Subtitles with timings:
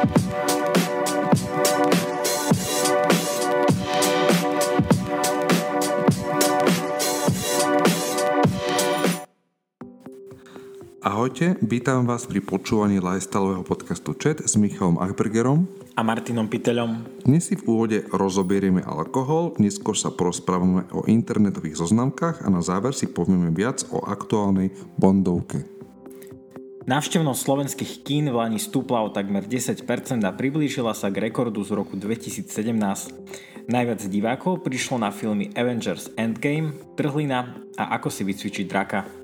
[0.00, 0.16] Ahojte,
[11.60, 17.20] vítam vás pri počúvaní lifestyleového podcastu Chat s Michalom Achbergerom a Martinom Piteľom.
[17.28, 22.96] Dnes si v úvode rozoberieme alkohol, neskôr sa porozprávame o internetových zoznamkách a na záver
[22.96, 25.79] si povieme viac o aktuálnej bondovke.
[26.90, 29.86] Návštevnosť slovenských kín v Lani stúpla o takmer 10%
[30.26, 32.50] a priblížila sa k rekordu z roku 2017.
[33.70, 39.19] Najviac divákov prišlo na filmy Avengers Endgame, Trhlina a Ako si vycvičiť draka.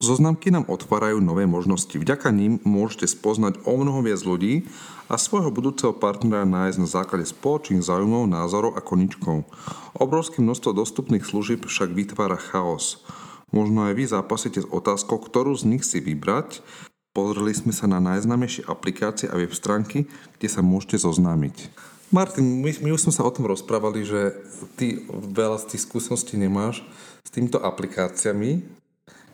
[0.00, 1.92] Zoznamky nám otvárajú nové možnosti.
[1.92, 4.64] Vďaka ním môžete spoznať o mnoho viac ľudí
[5.12, 9.44] a svojho budúceho partnera nájsť na základe spoločných záujmov, názorov a koničkov.
[9.92, 13.04] Obrovské množstvo dostupných služieb však vytvára chaos.
[13.52, 16.64] Možno aj vy zápasíte s otázkou, ktorú z nich si vybrať.
[17.12, 20.08] Pozreli sme sa na najznámejšie aplikácie a web stránky,
[20.40, 21.68] kde sa môžete zoznámiť.
[22.08, 24.32] Martin, my, my už sme sa o tom rozprávali, že
[24.80, 26.80] ty veľa z tých skúseností nemáš
[27.20, 28.79] s týmito aplikáciami,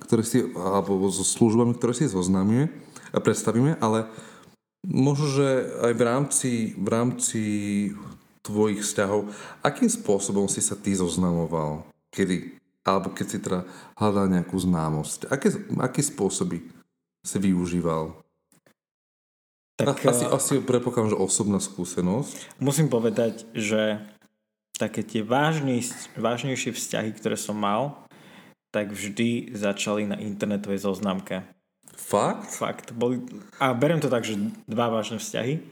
[0.07, 2.71] ktoré si, alebo so službami, ktoré si zoznámime
[3.11, 4.07] a predstavíme, ale
[4.87, 5.49] možno, že
[5.83, 7.43] aj v rámci, v rámci
[8.47, 9.35] tvojich vzťahov,
[9.67, 11.83] akým spôsobom si sa ty zoznamoval?
[12.15, 12.63] Kedy?
[12.87, 13.67] Alebo keď si teda
[13.99, 15.27] hľadal nejakú známosť.
[15.27, 15.51] Aké,
[15.83, 16.63] aké spôsoby
[17.27, 18.15] si využíval?
[19.77, 22.63] Tak, asi, uh, asi prepokladám, že osobná skúsenosť.
[22.63, 24.01] Musím povedať, že
[24.79, 25.27] také tie
[26.17, 28.06] vážnejšie vzťahy, ktoré som mal,
[28.77, 31.49] tak vždy začali na internetovej zoznamke.
[31.97, 32.53] Fakt?
[32.53, 32.93] Fakt.
[32.93, 33.25] Boli,
[33.57, 34.37] a beriem to tak, že
[34.69, 35.65] dva vážne vzťahy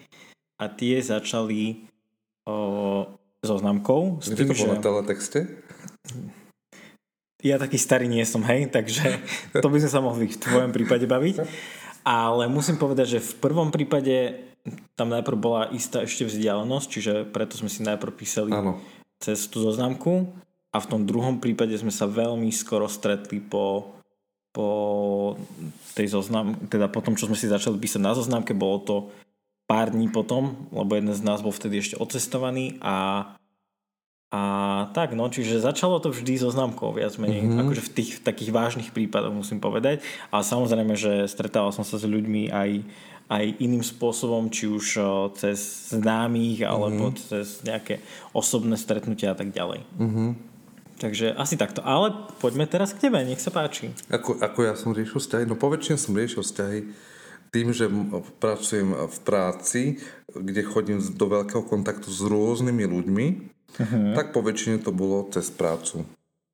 [0.56, 1.84] a tie začali
[2.48, 3.04] o,
[3.44, 4.24] zoznamkou.
[4.24, 4.76] S tým, to bolo že...
[4.80, 5.40] na teletexte?
[7.44, 9.20] Ja taký starý nie som, hej, takže
[9.62, 11.44] to by sme sa mohli v tvojom prípade baviť.
[12.08, 14.48] Ale musím povedať, že v prvom prípade
[14.96, 18.80] tam najprv bola istá ešte vzdialenosť, čiže preto sme si najprv písali Áno.
[19.20, 20.32] cez tú zoznamku
[20.74, 23.94] a v tom druhom prípade sme sa veľmi skoro stretli po,
[24.50, 24.68] po
[25.94, 28.96] tej zoznam, teda po tom, čo sme si začali písať na zoznamke, bolo to
[29.70, 33.22] pár dní potom, lebo jeden z nás bol vtedy ešte odcestovaný a
[34.34, 34.42] a
[34.90, 37.60] tak, no, čiže začalo to vždy so známkou, viac menej, mm-hmm.
[37.70, 40.02] akože v tých v takých vážnych prípadoch musím povedať.
[40.34, 42.82] Ale samozrejme, že stretával som sa s ľuďmi aj,
[43.30, 44.98] aj iným spôsobom, či už
[45.38, 47.30] cez známych, alebo mm-hmm.
[47.30, 48.02] cez nejaké
[48.34, 49.86] osobné stretnutia a tak ďalej.
[50.02, 50.53] Mm-hmm.
[50.94, 51.82] Takže asi takto.
[51.82, 53.90] Ale poďme teraz k tebe, nech sa páči.
[54.08, 55.44] Ako, ako ja som riešil vzťahy?
[55.44, 56.78] No poväčšine som riešil vzťahy
[57.50, 57.86] tým, že
[58.42, 63.26] pracujem v práci, kde chodím do veľkého kontaktu s rôznymi ľuďmi,
[63.78, 64.14] uh-huh.
[64.18, 66.02] tak poväčšine to bolo cez prácu.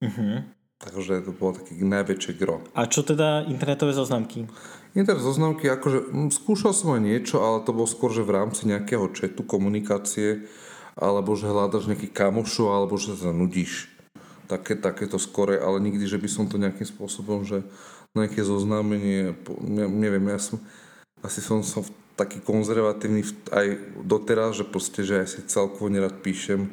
[0.05, 0.45] Uh-huh.
[0.81, 2.65] Takže to bolo taký najväčší gro.
[2.72, 4.49] A čo teda internetové zoznamky?
[4.97, 8.65] Internetové zoznamky, akože m, skúšal som aj niečo, ale to bolo skôr, že v rámci
[8.65, 10.49] nejakého četu, komunikácie,
[10.97, 13.90] alebo že hľadaš nejaký kamošov, alebo že sa nudíš
[14.50, 17.62] také, takéto skore, ale nikdy, že by som to nejakým spôsobom, že
[18.19, 20.59] nejaké zoznámenie, ne, neviem, ja som,
[21.22, 21.87] asi som, som
[22.19, 23.22] taký konzervatívny
[23.55, 23.66] aj
[24.03, 26.66] doteraz, že proste, že aj si celkovo nerad píšem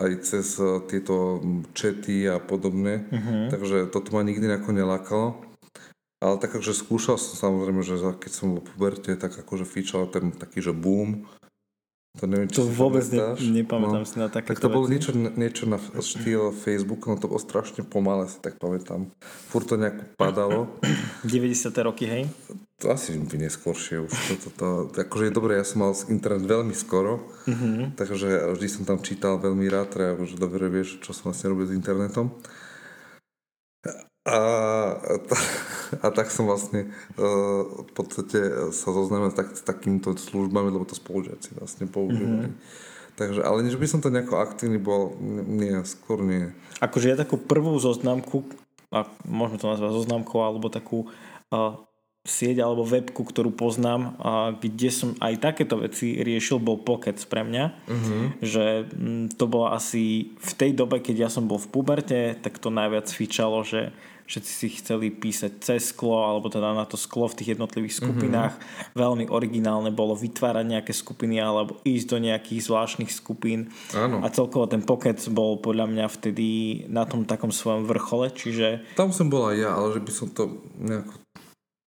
[0.00, 0.56] aj cez
[0.88, 1.44] tieto
[1.76, 3.52] čety a podobne, uh-huh.
[3.52, 5.28] takže toto ma nikdy nejako nelákalo.
[6.22, 10.08] Ale tak akože skúšal som samozrejme, že keď som bol v puberte, tak akože fičal
[10.08, 11.28] ten taký, že boom
[12.12, 14.52] to, neviem, to vôbec ne, nepamätám no, si na také.
[14.52, 18.60] Tak to bolo niečo, niečo na štýl Facebooku, no to bolo strašne pomalé, si tak
[18.60, 19.08] pamätám.
[19.48, 20.76] Furt to nejak padalo.
[21.24, 21.72] 90.
[21.80, 22.22] roky, hej?
[22.84, 24.12] To asi by neskôršie už.
[24.12, 27.96] To, to, to, to, akože je dobré, ja som mal internet veľmi skoro, mm-hmm.
[27.96, 31.72] takže vždy som tam čítal veľmi rád, teda, že dobre vieš, čo som vlastne robil
[31.72, 32.28] s internetom.
[34.28, 34.38] A,
[36.04, 40.96] a tak som vlastne uh, v podstate sa zoznámil tak, s takýmito službami, lebo to
[40.96, 42.50] spolužiaci vlastne používali.
[42.52, 42.90] Mm-hmm.
[43.12, 46.56] Takže, ale než by som to nejako aktívny bol, nie, skôr nie.
[46.80, 48.40] Akože ja takú prvú zoznamku,
[48.88, 51.12] a možno to nazvať zoznamkou, alebo takú
[51.52, 51.76] uh,
[52.22, 57.42] sieť alebo webku, ktorú poznám, a kde som aj takéto veci riešil, bol Pocket pre
[57.42, 57.64] mňa.
[57.90, 58.22] Uh-huh.
[58.38, 58.64] Že
[58.94, 62.70] m, to bolo asi v tej dobe, keď ja som bol v puberte, tak to
[62.70, 63.90] najviac fičalo, že
[64.32, 68.56] všetci si chceli písať cez sklo, alebo teda na to sklo v tých jednotlivých skupinách.
[68.56, 68.96] Mm-hmm.
[68.96, 73.68] Veľmi originálne bolo vytvárať nejaké skupiny alebo ísť do nejakých zvláštnych skupín.
[73.92, 74.24] Áno.
[74.24, 76.48] A celkovo ten Pocket bol podľa mňa vtedy
[76.88, 78.88] na tom takom svojom vrchole, čiže...
[78.96, 81.12] Tam som bola ja, ale že by som to nejako...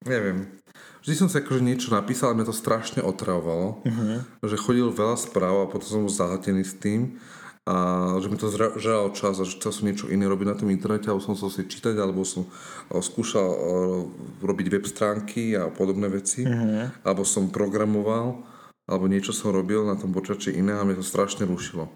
[0.05, 0.61] Neviem.
[1.01, 3.81] Vždy som si akože niečo napísal a mňa to strašne otravovalo.
[3.81, 4.21] Uh-huh.
[4.45, 7.17] Že chodil veľa správ a potom som bol zahltený s tým
[7.65, 7.75] a
[8.21, 11.09] že mi to žral čas a že chcel som niečo iné robiť na tom internete,
[11.09, 12.45] alebo som sa si čítať, alebo som
[12.93, 13.49] skúšal
[14.45, 16.93] robiť web stránky a podobné veci, uh-huh.
[17.01, 18.37] alebo som programoval,
[18.85, 21.89] alebo niečo som robil na tom počači iné a mne to strašne rušilo.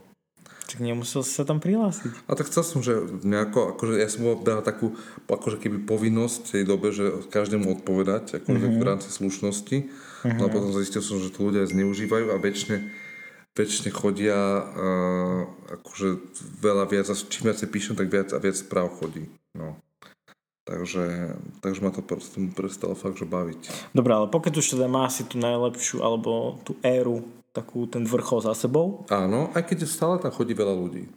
[0.69, 2.29] Tak nemusel si sa tam prihlásiť.
[2.29, 6.41] A tak chcel som, že nejako, akože ja som bol dal takú, akože keby povinnosť
[6.45, 8.81] v tej dobe, že každému odpovedať, akože uh-huh.
[8.81, 9.77] v rámci slušnosti.
[9.85, 10.33] Uh-huh.
[10.33, 12.89] No a potom zistil som, že to ľudia zneužívajú a väčšine
[13.57, 15.41] väčšine chodia uh,
[15.79, 16.07] akože
[16.61, 19.29] veľa viac, a čím viac píšem, tak viac a viac správ chodí.
[19.57, 19.77] No.
[20.69, 21.33] Takže,
[21.65, 22.05] takže ma to
[22.53, 23.89] prestalo fakt, že baviť.
[23.89, 28.45] Dobre, ale pokiaľ už teda má si tú najlepšiu, alebo tú éru, takú ten vrchol
[28.45, 29.09] za sebou.
[29.09, 31.09] Áno, aj keď stále tam chodí veľa ľudí.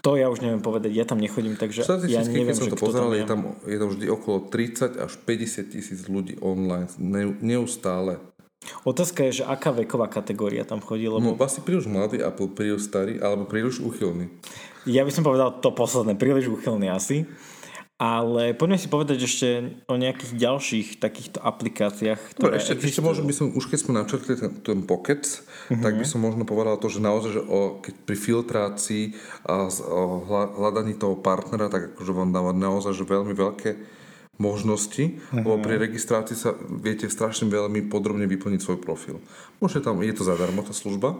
[0.00, 3.12] To ja už neviem povedať, ja tam nechodím, takže ja neviem, keď som to pozeral,
[3.12, 6.88] je tam, je tam vždy okolo 30 až 50 tisíc ľudí online,
[7.42, 8.16] neustále.
[8.82, 11.06] Otázka je, že aká veková kategória tam chodí?
[11.06, 11.22] Lebo...
[11.22, 14.28] No asi príliš mladý a príliš starý, alebo príliš uchylný.
[14.88, 17.28] Ja by som povedal to posledné, príliš uchylný asi.
[17.98, 19.48] Ale poďme si povedať ešte
[19.90, 23.98] o nejakých ďalších takýchto aplikáciách, ktoré no, ešte, ešte možno by som, už keď sme
[23.98, 25.82] načrtli ten, ten Pocket, mm-hmm.
[25.82, 29.04] tak by som možno povedal to, že naozaj, že o, keď pri filtrácii
[29.50, 33.97] a o hľadaní toho partnera, tak akože vám dáva naozaj že veľmi veľké
[34.38, 35.42] možnosti, uh-huh.
[35.42, 39.18] lebo pri registrácii sa viete strašne veľmi podrobne vyplniť svoj profil.
[39.58, 41.18] Môžete tam, je to zadarmo tá služba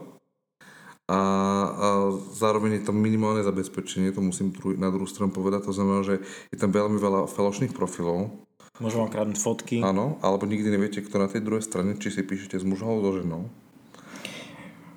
[1.11, 1.89] a, a
[2.37, 6.23] zároveň je tam minimálne zabezpečenie, to musím na druhú stranu povedať, to znamená, že
[6.55, 8.31] je tam veľmi veľa falošných profilov.
[8.79, 9.77] Môžem vám kradnúť fotky.
[9.83, 13.11] Áno, alebo nikdy neviete, kto na tej druhej strane, či si píšete s mužom alebo
[13.11, 13.43] so ženou.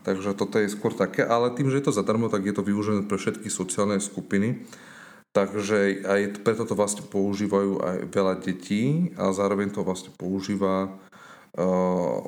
[0.02, 3.06] Takže toto je skôr také, ale tým, že je to zadarmo, tak je to využené
[3.06, 4.66] pre všetky sociálne skupiny
[5.32, 12.20] Takže aj preto to vlastne používajú aj veľa detí a zároveň to vlastne používa uh,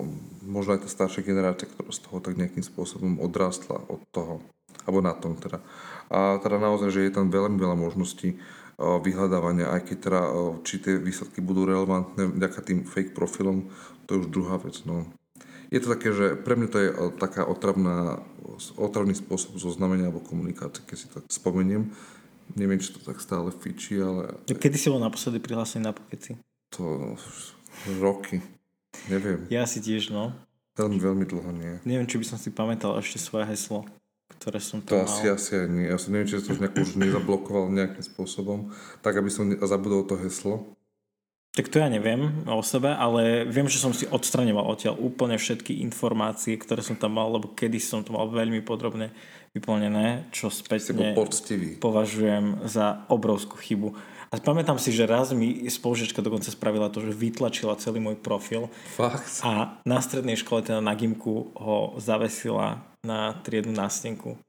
[0.47, 4.39] možno aj tá staršia generácia, ktorá z toho tak nejakým spôsobom odrástla od toho.
[4.87, 5.59] Alebo na tom teda.
[6.07, 10.55] A teda naozaj, že je tam veľmi veľa možností uh, vyhľadávania, aj keď teda, uh,
[10.63, 13.67] či tie výsledky budú relevantné vďaka tým fake profilom,
[14.07, 14.79] to je už druhá vec.
[14.87, 15.11] No.
[15.75, 16.89] Je to také, že pre mňa to je
[17.19, 18.23] taká otravná,
[18.79, 21.91] otravný spôsob zoznamenia alebo komunikácie, keď si to spomeniem
[22.53, 24.37] Neviem, či to tak stále fičí, ale...
[24.45, 26.37] Kedy si bol naposledy prihlásený na Pokeci?
[26.77, 27.17] To
[27.97, 28.41] roky.
[29.09, 29.49] Neviem.
[29.49, 30.33] Ja si tiež, no.
[30.77, 31.73] Veľmi, veľmi dlho nie.
[31.85, 33.85] Neviem, či by som si pamätal ešte svoje heslo,
[34.37, 35.09] ktoré som tam To mal.
[35.09, 35.85] asi, asi aj nie.
[35.89, 38.59] Ja som neviem, či som to už, nejako už nezablokoval nejakým spôsobom,
[39.05, 40.73] tak aby som zabudol to heslo.
[41.53, 45.85] Tak to ja neviem o sebe, ale viem, že som si odstraňoval odtiaľ úplne všetky
[45.85, 49.13] informácie, ktoré som tam mal, lebo kedy som to mal veľmi podrobne
[49.53, 51.13] vyplnené, čo spätne
[51.77, 53.93] považujem za obrovskú chybu.
[54.33, 58.65] A pamätám si, že raz mi spolužička dokonca spravila to, že vytlačila celý môj profil.
[58.97, 59.45] Fakt?
[59.45, 64.41] A na strednej škole, teda na gimku, ho zavesila na triednu nástenku.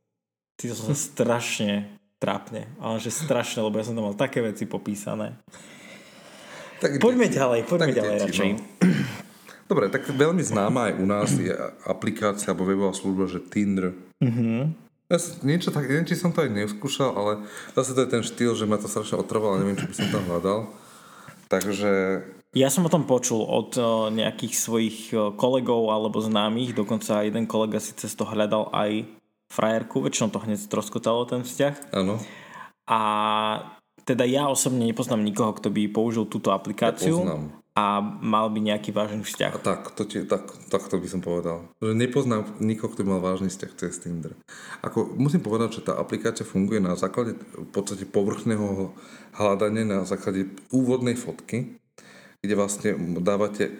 [0.56, 4.40] Ty to som sa strašne trápne, ale že strašne, lebo ja som tam mal také
[4.40, 5.36] veci popísané.
[6.80, 8.50] Tak poďme deti, ďalej, poďme tak ďalej deti, radšej.
[8.56, 8.60] No.
[9.64, 11.52] Dobre, tak veľmi známa aj u nás je
[11.84, 13.92] aplikácia alebo webová služba, že Tinder.
[14.20, 14.83] Mm-hmm.
[15.12, 17.32] Ja niečo tak, neviem, či som to aj neskúšal, ale
[17.76, 20.24] zase to je ten štýl, že ma to strašne otrvalo, neviem, či by som tam
[20.32, 20.58] hľadal.
[21.52, 21.90] Takže...
[22.56, 23.76] Ja som o tom počul od
[24.14, 24.98] nejakých svojich
[25.36, 29.04] kolegov alebo známych, dokonca jeden kolega si cez to hľadal aj
[29.52, 31.92] frajerku, väčšinou to hneď stroskotalo ten vzťah.
[31.92, 32.16] Áno.
[32.88, 33.00] A
[34.04, 37.16] teda ja osobne nepoznám nikoho, kto by použil túto aplikáciu.
[37.24, 37.36] Ja
[37.74, 39.52] a mal by nejaký vážny vzťah.
[39.58, 41.66] A tak, to, tie, tak, tak to by som povedal.
[41.82, 44.38] Že nepoznám nikoho, kto by mal vážny vzťah cez Tinder.
[44.86, 48.94] Ako, musím povedať, že tá aplikácia funguje na základe v podstate povrchného
[49.34, 51.74] hľadania, na základe úvodnej fotky,
[52.46, 53.74] kde vlastne dávate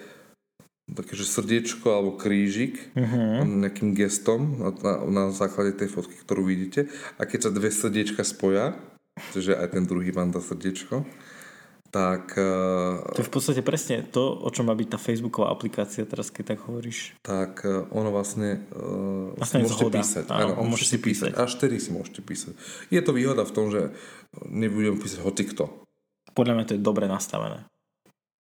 [0.90, 3.46] také, že srdiečko alebo krížik uh-huh.
[3.46, 6.90] nejakým gestom na, na, na základe tej fotky, ktorú vidíte.
[7.16, 8.74] A keď sa dve srdiečka spoja,
[9.32, 11.06] čiže aj ten druhý vám dá srdiečko,
[11.94, 12.34] tak...
[13.14, 16.58] To je v podstate presne to, o čom má byť tá Facebooková aplikácia teraz, keď
[16.58, 17.14] tak hovoríš.
[17.22, 20.02] Tak eh, ono vlastne, uh, vlastne môžete zhoda.
[20.02, 20.24] písať.
[20.26, 21.30] Áno, áno môžete si písať.
[21.30, 21.38] písať.
[21.38, 22.58] Až tedy si môžete písať.
[22.90, 23.94] Je to výhoda v tom, že
[24.50, 25.70] nebudem písať hocikto.
[26.34, 27.62] Podľa mňa to je dobre nastavené.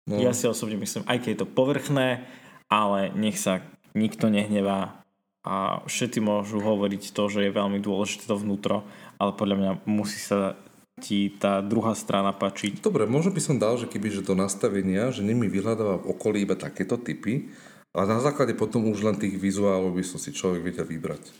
[0.08, 0.16] No.
[0.20, 2.24] Ja si osobne myslím, aj keď je to povrchné,
[2.72, 3.60] ale nech sa
[3.92, 5.03] nikto nehnevá
[5.44, 8.80] a všetci môžu hovoriť to, že je veľmi dôležité to vnútro,
[9.20, 10.56] ale podľa mňa musí sa
[11.04, 12.80] ti tá druhá strana páčiť.
[12.80, 16.48] Dobre, možno by som dal, že keby že do nastavenia, že nimi vyhľadáva v okolí
[16.48, 17.52] iba takéto typy
[17.92, 21.34] a na základe potom už len tých vizuálov by som si človek vedel vybrať.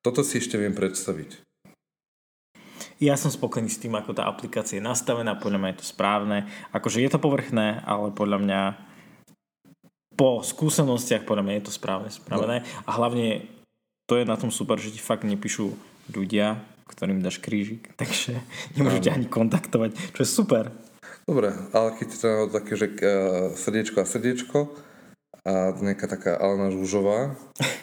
[0.00, 1.44] Toto si ešte viem predstaviť.
[3.02, 6.46] Ja som spokojný s tým, ako tá aplikácia je nastavená, podľa mňa je to správne.
[6.70, 8.60] Akože je to povrchné, ale podľa mňa
[10.14, 12.62] po skúsenostiach podľa mňa je to správne spravené.
[12.62, 12.66] No.
[12.86, 13.46] A hlavne
[14.06, 15.74] to je na tom super, že ti fakt nepíšu
[16.12, 18.38] ľudia, ktorým dáš krížik, takže
[18.78, 20.64] nemôžete ani kontaktovať, čo je super.
[21.24, 23.00] Dobre, ale keď to také, že uh,
[23.56, 24.58] srdiečko a srdiečko
[25.44, 27.32] a nejaká taká Alena Žužová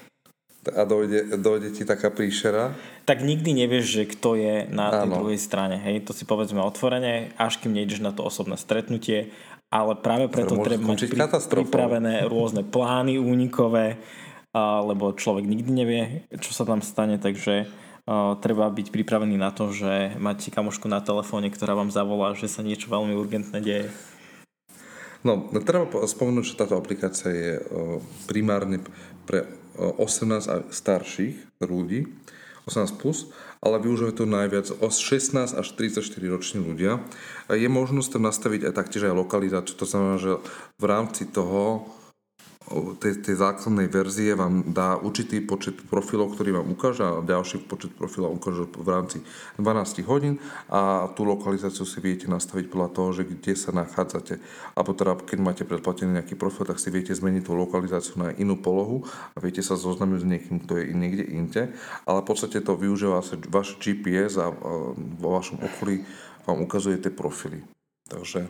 [0.77, 2.77] a dojde, dojde ti taká príšera.
[3.09, 5.25] Tak nikdy nevieš, že kto je na tej Áno.
[5.25, 5.81] druhej strane.
[5.81, 9.33] Hej, to si povedzme otvorene, až kým nejdeš na to osobné stretnutie,
[9.71, 13.95] ale práve preto treba mať pri, pripravené rôzne plány únikové,
[14.59, 16.01] lebo človek nikdy nevie,
[16.43, 17.71] čo sa tam stane, takže
[18.43, 22.59] treba byť pripravený na to, že máte kamošku na telefóne, ktorá vám zavolá, že sa
[22.59, 23.87] niečo veľmi urgentné deje.
[25.23, 27.53] No, treba spomenúť, že táto aplikácia je
[28.27, 28.83] primárne
[29.23, 29.47] pre
[29.79, 32.11] 18 a starších ľudí,
[32.67, 36.01] 18 plus, ale využívajú to najviac od 16 až 34
[36.33, 36.97] roční ľudia.
[37.53, 40.41] Je možnosť tam nastaviť aj taktiež aj lokalizáciu, to znamená, že
[40.81, 41.85] v rámci toho
[43.01, 47.91] tej, tej základnej verzie vám dá určitý počet profilov, ktorý vám ukáže a ďalší počet
[47.97, 49.17] profilov ukáže v rámci
[49.59, 50.39] 12 hodín
[50.71, 54.39] a tú lokalizáciu si viete nastaviť podľa toho, že kde sa nachádzate.
[54.77, 58.55] Alebo teda, keď máte predplatený nejaký profil, tak si viete zmeniť tú lokalizáciu na inú
[58.55, 59.03] polohu
[59.35, 61.63] a viete sa zoznamiť s niekým, kto je niekde inde.
[62.07, 64.53] Ale v podstate to využíva váš GPS a
[64.95, 66.05] vo vašom okolí
[66.45, 67.65] vám ukazuje tie profily.
[68.07, 68.47] Takže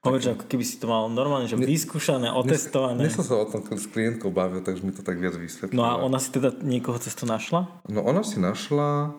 [0.00, 3.06] Povedz, ako keby si to mal normálne, že vyskúšané, otestované.
[3.06, 5.76] Dnes som sa o tom s klientkou bavil, takže mi to tak viac vysvetlila.
[5.76, 7.68] No a ona si teda niekoho cez to našla?
[7.88, 9.12] No ona si našla,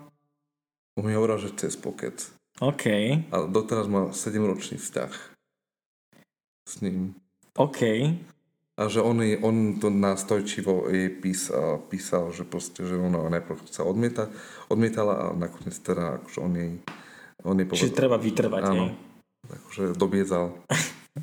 [0.98, 2.18] on mi hovorila, že cez Pocket.
[2.62, 2.86] OK.
[3.34, 5.12] A doteraz má 7-ročný vzťah
[6.70, 7.18] s ním.
[7.58, 7.82] OK.
[8.80, 13.70] A že on, je, on to nástojčivo jej písal, písal, že proste, že ona najprv
[13.70, 14.32] sa odmieta,
[14.72, 16.74] odmietala a nakoniec teda akože on jej
[17.42, 18.86] on jej povedal, Čiže treba vytrvať, áno.
[18.90, 19.11] Hej?
[19.48, 20.54] Akože dobiedzal.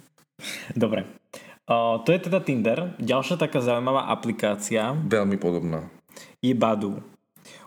[0.82, 1.06] Dobre.
[1.68, 2.96] Uh, to je teda Tinder.
[2.96, 4.96] Ďalšia taká zaujímavá aplikácia.
[4.96, 5.84] Veľmi podobná.
[6.40, 7.04] Je Badu.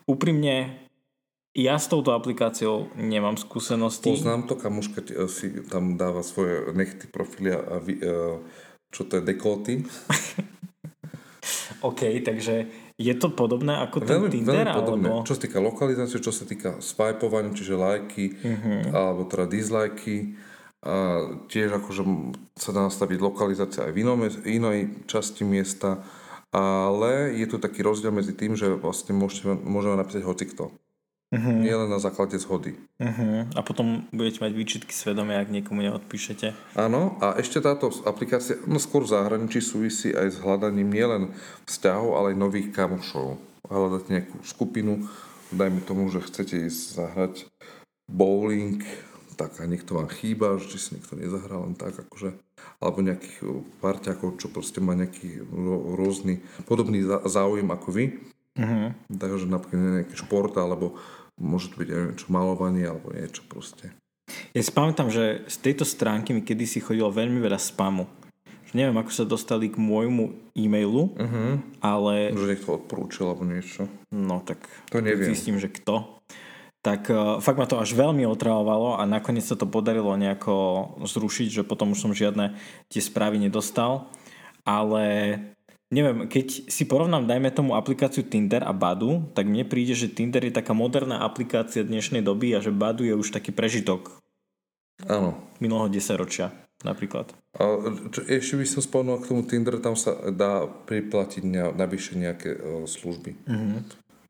[0.10, 0.82] Úprimne,
[1.54, 4.10] ja s touto aplikáciou nemám skúsenosti.
[4.10, 8.42] Poznám to, kamuška si tam dáva svoje nechty profily a vy, uh,
[8.90, 9.86] čo to je dekoty.
[11.88, 12.66] OK, takže
[12.98, 14.68] je to podobné ako ten veľmi, Tinder?
[14.68, 15.08] Veľmi podobné.
[15.12, 15.28] Alebo...
[15.28, 18.82] Čo sa týka lokalizácie, čo sa týka swipovania, čiže lajky, uh-huh.
[18.92, 20.36] alebo teda dislajky.
[20.82, 22.02] A tiež akože
[22.58, 26.02] sa dá nastaviť lokalizácia aj v inom, inej časti miesta,
[26.50, 30.74] ale je tu taký rozdiel medzi tým, že vlastne môžete, môžeme napísať hocikto.
[31.32, 31.64] Uh-huh.
[31.64, 32.76] Nie len na základe zhody.
[33.00, 33.48] Uh-huh.
[33.56, 36.76] A potom budete mať výčitky svedomia, ak niekomu neodpíšete.
[36.76, 41.24] Áno, a ešte táto aplikácia no skôr v zahraničí súvisí aj s hľadaním nielen
[41.72, 43.40] vzťahov, ale aj nových kamošov.
[43.64, 45.08] Hľadať nejakú skupinu,
[45.56, 47.48] dajme tomu, že chcete ísť zahrať
[48.12, 48.84] bowling,
[49.40, 52.36] tak a niekto vám chýba, že si niekto nezahral len tak, akože,
[52.84, 53.40] alebo nejakých
[53.80, 55.48] parťakov, čo proste má nejaký
[55.96, 58.06] rôzny, podobný záujem ako vy.
[58.62, 58.94] Uh-huh.
[59.10, 61.02] Takže napríklad nejaký šport, alebo
[61.42, 63.90] Môže to byť aj niečo malovanie alebo niečo proste.
[64.54, 68.06] Ja si pamätám, že z tejto stránky mi kedysi chodilo veľmi veľa spamu.
[68.70, 71.60] Že neviem, ako sa dostali k môjmu e-mailu, uh-huh.
[71.84, 72.32] ale...
[72.32, 73.90] Že niekto odporúčil alebo niečo.
[74.14, 75.34] No tak to neviem.
[75.34, 76.22] zistím, že kto.
[76.82, 81.62] Tak uh, fakt ma to až veľmi otravovalo a nakoniec sa to podarilo nejako zrušiť,
[81.62, 84.08] že potom už som žiadne tie správy nedostal.
[84.62, 85.38] Ale
[85.92, 90.42] neviem, keď si porovnám, dajme tomu aplikáciu Tinder a Badu, tak mne príde, že Tinder
[90.42, 94.18] je taká moderná aplikácia dnešnej doby a že Badu je už taký prežitok.
[95.06, 95.38] Áno.
[95.60, 97.30] Minulého desaťročia napríklad.
[97.58, 97.78] A
[98.10, 102.58] čo, ešte by som spomenul k tomu Tinder, tam sa dá priplatiť na, navyše nejaké
[102.58, 103.38] uh, služby.
[103.46, 103.82] Mm-hmm.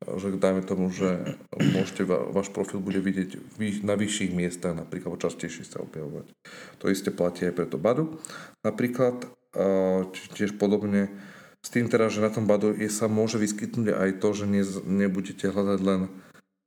[0.01, 3.37] Že dajme tomu, že môžete, váš profil bude vidieť
[3.85, 6.33] na vyšších miestach, napríklad častejšie sa objavovať.
[6.81, 8.17] To isté platí aj pre to Badu.
[8.65, 11.13] Napríklad, uh, tiež podobne,
[11.61, 14.63] s tým teda, že na tom badu je, sa môže vyskytnúť aj to, že ne,
[14.85, 16.01] nebudete hľadať len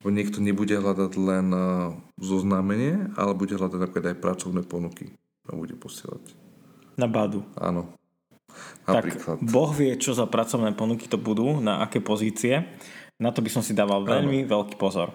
[0.05, 5.17] niekto nebude hľadať len uh, zoznámenie, ale bude hľadať napríklad aj pracovné ponuky
[5.49, 6.21] a bude posielať.
[7.01, 7.41] Na badu.
[7.57, 7.89] Áno.
[8.85, 9.41] Napríklad.
[9.41, 12.69] Tak Boh vie, čo za pracovné ponuky to budú, na aké pozície.
[13.17, 14.51] Na to by som si dával veľmi Áno.
[14.51, 15.15] veľký pozor.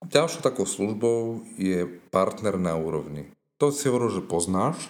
[0.00, 3.28] Ďalšou takou službou je partner na úrovni.
[3.60, 4.88] To si hovoril, že poznáš,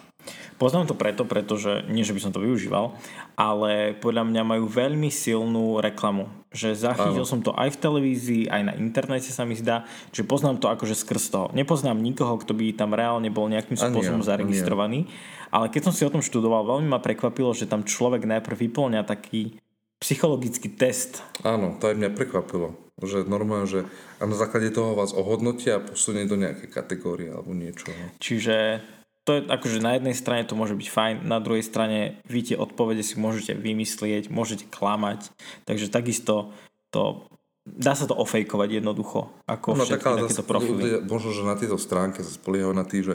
[0.60, 2.92] Poznám to preto, pretože, nie že by som to využíval,
[3.32, 6.28] ale podľa mňa majú veľmi silnú reklamu.
[6.52, 10.60] Že zachytil som to aj v televízii, aj na internete sa mi zdá, že poznám
[10.60, 11.46] to akože skrz toho.
[11.56, 15.08] Nepoznám nikoho, kto by tam reálne bol nejakým spôsobom ja, zaregistrovaný,
[15.48, 19.08] ale keď som si o tom študoval, veľmi ma prekvapilo, že tam človek najprv vyplňa
[19.08, 19.56] taký
[19.96, 21.24] psychologický test.
[21.40, 22.76] Áno, to aj mňa prekvapilo.
[23.00, 23.88] Že normálne, že
[24.20, 27.88] a na základe toho vás ohodnotia a posunie do nejakej kategórie alebo niečo.
[28.20, 28.84] Čiže
[29.30, 32.56] to je akože na jednej strane to môže byť fajn, na druhej strane vy tie
[32.58, 35.30] odpovede si môžete vymyslieť, môžete klamať,
[35.62, 36.50] takže takisto
[36.90, 37.30] to
[37.62, 40.82] dá sa to ofejkovať jednoducho, ako No všetky takéto profily.
[40.82, 43.14] ľudia, možno, že na tejto stránke sa spoliehajú na tých, že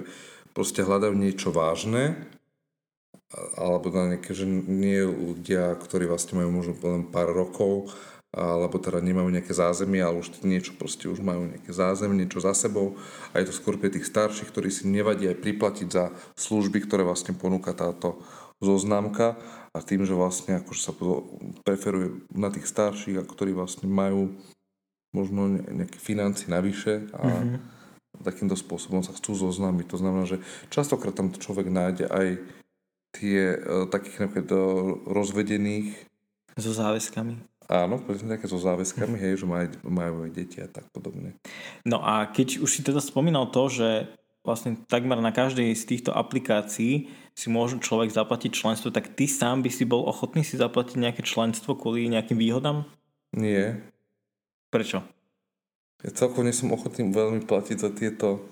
[0.56, 2.16] proste hľadajú niečo vážne,
[3.60, 7.92] alebo na nejaké, že nie ľudia, ktorí vlastne majú možno len pár rokov,
[8.36, 12.52] alebo teda nemajú nejaké zázemie, ale už niečo proste už majú nejaké zázemie, niečo za
[12.52, 13.00] sebou
[13.32, 17.08] a je to skôr pre tých starších, ktorí si nevadí aj priplatiť za služby, ktoré
[17.08, 18.20] vlastne ponúka táto
[18.60, 19.40] zoznamka
[19.72, 20.92] a tým, že vlastne akože sa
[21.64, 24.36] preferuje na tých starších, a ktorí vlastne majú
[25.16, 28.24] možno ne- nejaké financie navyše a mm-hmm.
[28.28, 29.96] takýmto spôsobom sa chcú zoznámiť.
[29.96, 32.28] To znamená, že častokrát tam človek nájde aj
[33.16, 34.60] tie e, takých napríklad e,
[35.08, 35.88] rozvedených,
[36.56, 37.36] So záväzkami.
[37.70, 41.38] Áno, presne také so záväzkami, hej, že majú, majú aj deti a tak podobne.
[41.86, 43.90] No a keď už si teda spomínal to, že
[44.46, 49.66] vlastne takmer na každej z týchto aplikácií si môže človek zaplatiť členstvo, tak ty sám
[49.66, 52.86] by si bol ochotný si zaplatiť nejaké členstvo kvôli nejakým výhodám?
[53.36, 53.82] Nie,
[54.76, 55.08] Prečo?
[56.04, 58.46] ja celkom nie som ochotný veľmi platiť za tieto,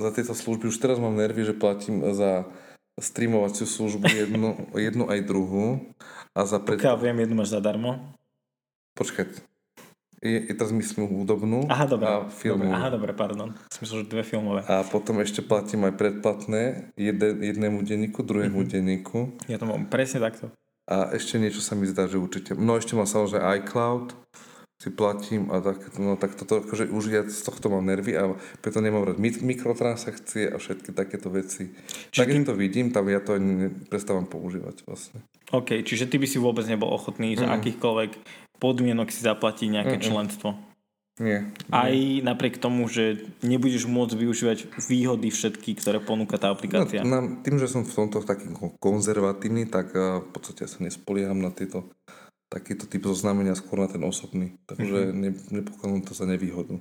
[0.00, 0.72] za tieto služby.
[0.72, 2.48] Už teraz mám nervy, že platím za
[2.96, 5.82] streamovaciu službu jednu, jednu aj druhú
[6.32, 6.78] a za pred...
[6.80, 7.98] Pokiaľ viem, jednu máš zadarmo.
[8.98, 9.30] Počkať.
[10.18, 12.10] Je, je teraz myslím hudobnú Aha, dobre.
[12.10, 12.66] a filmovú.
[12.66, 12.74] dobre.
[12.74, 13.48] Aha, dobre, pardon.
[13.70, 14.66] Som myslel, že dve filmové.
[14.66, 18.74] A potom ešte platím aj predplatné jeden, jednému denníku, druhému mm-hmm.
[18.74, 19.18] denníku.
[19.46, 20.50] Ja to mám presne takto.
[20.90, 22.58] A ešte niečo sa mi zdá, že určite...
[22.58, 24.18] No ešte mám samozrejme iCloud,
[24.78, 28.38] si platím a tak, no tak toto, akože už ja z tohto mám nervy a
[28.62, 31.74] preto nemám rád mik- mikrotransakcie a všetky takéto veci.
[32.14, 33.34] Čiže tak tým- to vidím, tam ja to
[33.90, 35.26] prestávam používať vlastne.
[35.50, 38.10] OK, čiže ty by si vôbec nebol ochotný za akýchkoľvek
[38.58, 40.58] podmienok si zaplatiť nejaké členstvo.
[41.18, 41.50] Nie.
[41.74, 41.90] Aj
[42.22, 47.02] napriek tomu, že nebudeš môcť využívať výhody všetky, ktoré ponúka tá No, aplikácia.
[47.02, 51.42] na, tým, že som v tomto taký ko- konzervatívny, tak a, v podstate sa nespolieham
[51.42, 51.90] na tieto
[52.48, 54.56] takýto typ zoznamenia skôr na ten osobný.
[54.64, 55.18] Takže mm-hmm.
[55.20, 56.80] ne, nepokladám to za nevýhodu.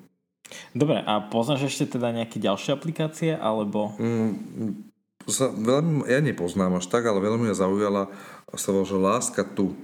[0.72, 3.92] Dobre, a poznáš ešte teda nejaké ďalšie aplikácie, alebo...
[4.00, 4.88] Mm,
[5.28, 8.08] sa, veľmi, ja nepoznám až tak, ale veľmi mňa zaujala
[8.56, 9.76] sa volá, Láska tu.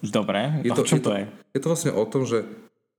[0.00, 1.24] Dobre, Je to- čom je to je?
[1.54, 2.48] Je to vlastne o tom, že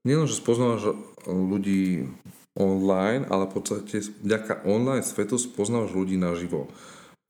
[0.05, 0.93] nielen, že spoznávaš
[1.25, 2.05] ľudí
[2.53, 6.67] online, ale v podstate vďaka online svetu spoznávaš ľudí naživo.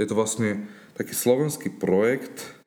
[0.02, 0.66] Je to vlastne
[0.98, 2.58] taký slovenský projekt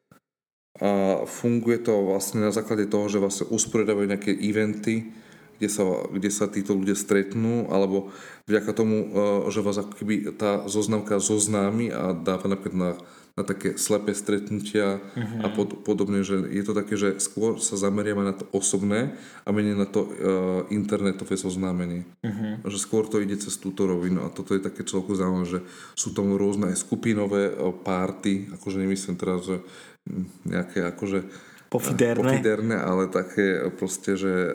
[0.78, 5.10] a funguje to vlastne na základe toho, že vlastne usporiadajú nejaké eventy,
[5.58, 8.10] kde sa, kde sa títo ľudia stretnú, alebo
[8.50, 9.10] vďaka tomu, eh,
[9.54, 12.90] že vás ako keby tá zoznamka zoznámi a dáva napríklad na,
[13.34, 15.02] na také slepé stretnutia
[15.42, 19.50] a pod, podobne, že je to také, že skôr sa zameriame na to osobné a
[19.50, 20.10] menej na to uh,
[20.70, 22.06] internetové zoznámenie.
[22.62, 25.60] Že skôr to ide cez túto rovinu a toto je také celku zaujímavé, že
[25.98, 29.58] sú tam rôzne aj skupinové uh, párty, akože nemyslím teraz, že
[30.46, 31.26] nejaké akože
[31.74, 32.38] Pofiderné?
[32.38, 34.52] pofiderné, ale také proste, že e,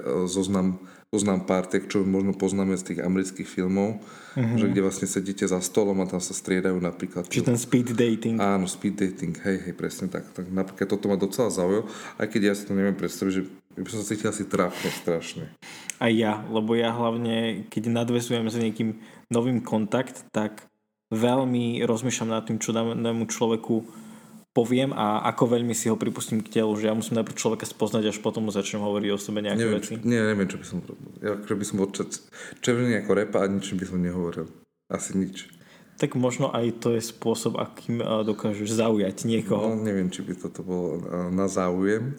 [1.09, 3.97] zoznam, zoznam pártek, čo možno poznáme z tých amerických filmov,
[4.37, 4.57] mm-hmm.
[4.61, 7.25] že kde vlastne sedíte za stolom a tam sa striedajú napríklad.
[7.25, 8.37] Čiže ten speed dating.
[8.37, 10.29] Áno, speed dating, hej, hej, presne tak.
[10.37, 10.45] tak.
[10.53, 11.89] Napríklad toto ma docela zaujalo,
[12.21, 13.43] aj keď ja si to neviem predstaviť, že
[13.79, 15.43] by som sa cítil asi trápne strašne.
[15.97, 19.01] Aj ja, lebo ja hlavne, keď nadvezujem s niekým
[19.33, 20.69] novým kontakt, tak
[21.09, 24.07] veľmi rozmýšľam nad tým, čo danému človeku
[24.53, 28.09] poviem a ako veľmi si ho pripustím k telu, že ja musím najprv človeka spoznať,
[28.09, 29.93] až potom mu začnem hovoriť o sebe nejaké Neviem, veci.
[29.95, 31.09] čo, nie, neviem, čo by som robil.
[31.21, 31.89] Ja, že by som bol
[32.59, 34.47] červený ako repa a ničím by som nehovoril.
[34.89, 35.45] Asi nič.
[35.99, 39.75] Tak možno aj to je spôsob, akým eh, dokážeš zaujať niekoho.
[39.75, 42.17] No, neviem, či by toto bolo eh, na záujem.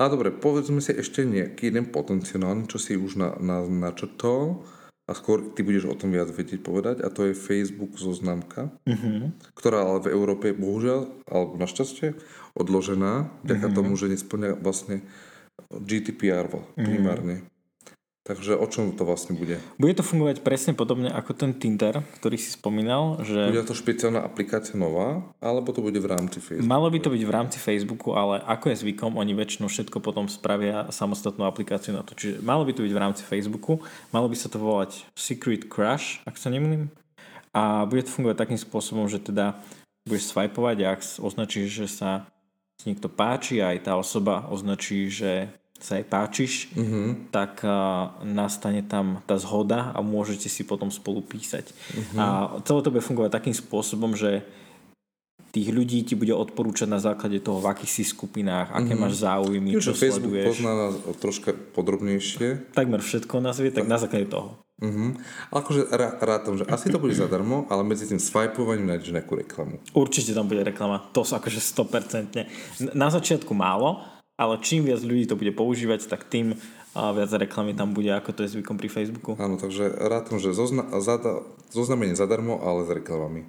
[0.00, 4.64] A dobre, povedzme si ešte nejaký jeden potenciálny, čo si už na, na, načrtol
[5.10, 9.50] a skôr ty budeš o tom viac vedieť povedať a to je Facebook zoznamka, mm-hmm.
[9.58, 12.14] ktorá ale v Európe je bohužiaľ, alebo našťastie,
[12.54, 13.74] odložená vďaka mm-hmm.
[13.74, 15.02] tomu, že nesplňa vlastne
[15.74, 16.46] GDPR
[16.78, 17.42] primárne.
[17.42, 17.59] Mm-hmm.
[18.30, 19.58] Takže o čom to vlastne bude?
[19.74, 24.22] Bude to fungovať presne podobne ako ten Tinder, ktorý si spomínal, že Bude to špeciálna
[24.22, 26.70] aplikácia nová, alebo to bude v rámci Facebooku?
[26.70, 30.30] malo by to byť v rámci Facebooku, ale ako je zvykom, oni väčšinou všetko potom
[30.30, 32.14] spravia samostatnú aplikáciu na to.
[32.14, 33.82] Čiže malo by to byť v rámci Facebooku,
[34.14, 36.86] malo by sa to volať Secret Crush, ak sa nemýlim.
[37.50, 39.58] A bude to fungovať takým spôsobom, že teda
[40.06, 42.30] budeš swipovať a ak označíš, že sa
[42.86, 47.32] niekto páči a aj tá osoba označí, že sa jej páčiš, mm-hmm.
[47.32, 51.72] tak a, nastane tam tá zhoda a môžete si potom spolu písať.
[51.72, 52.18] Mm-hmm.
[52.20, 52.24] A
[52.62, 54.44] celé to bude fungovať takým spôsobom, že
[55.50, 59.02] tých ľudí ti bude odporúčať na základe toho, v akých si skupinách, aké mm-hmm.
[59.02, 60.46] máš záujmy, Tým, čo Facebook sleduješ.
[60.46, 64.62] pozná nás troška podrobnejšie, Takmer všetko nás vie, tak na základe toho.
[64.80, 65.12] Uh-huh.
[65.52, 69.76] Akože rá, rátam, že asi to bude zadarmo, ale medzi tým swipovaním nájdeš nejakú reklamu.
[69.92, 72.96] Určite tam bude reklama, to sú akože 100%.
[72.96, 74.00] Na začiatku málo,
[74.40, 76.56] ale čím viac ľudí to bude používať, tak tým
[76.96, 79.36] a viac reklamy tam bude, ako to je zvykom pri Facebooku.
[79.36, 83.46] Áno, takže rátam, že zozna- zada- zoznamenie zadarmo, ale s reklamami.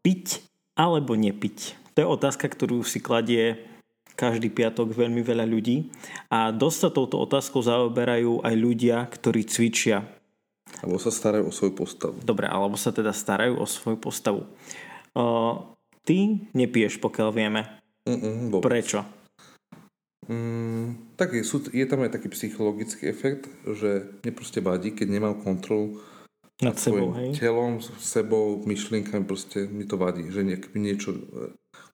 [0.00, 0.46] Piť
[0.78, 1.58] alebo nepiť?
[1.98, 3.58] To je otázka, ktorú si kladie
[4.16, 5.92] každý piatok veľmi veľa ľudí
[6.32, 10.08] a dosť sa touto otázkou zaoberajú aj ľudia, ktorí cvičia.
[10.84, 12.16] Alebo sa starajú o svoju postavu.
[12.20, 14.44] Dobre, alebo sa teda starajú o svoju postavu.
[15.16, 15.64] Uh,
[16.04, 17.64] ty nepiješ, pokiaľ vieme.
[18.04, 18.68] Mm-mm, vôbec.
[18.68, 19.02] Prečo?
[20.26, 25.06] Mm, tak je, sú, je tam aj taký psychologický efekt, že mne proste vadí, keď
[25.06, 26.02] nemám kontrolu
[26.58, 27.30] Nad sebou, svojim hej?
[27.38, 31.22] telom, s sebou, myšlienkami, proste mi to vadí, že nejak mi niečo e,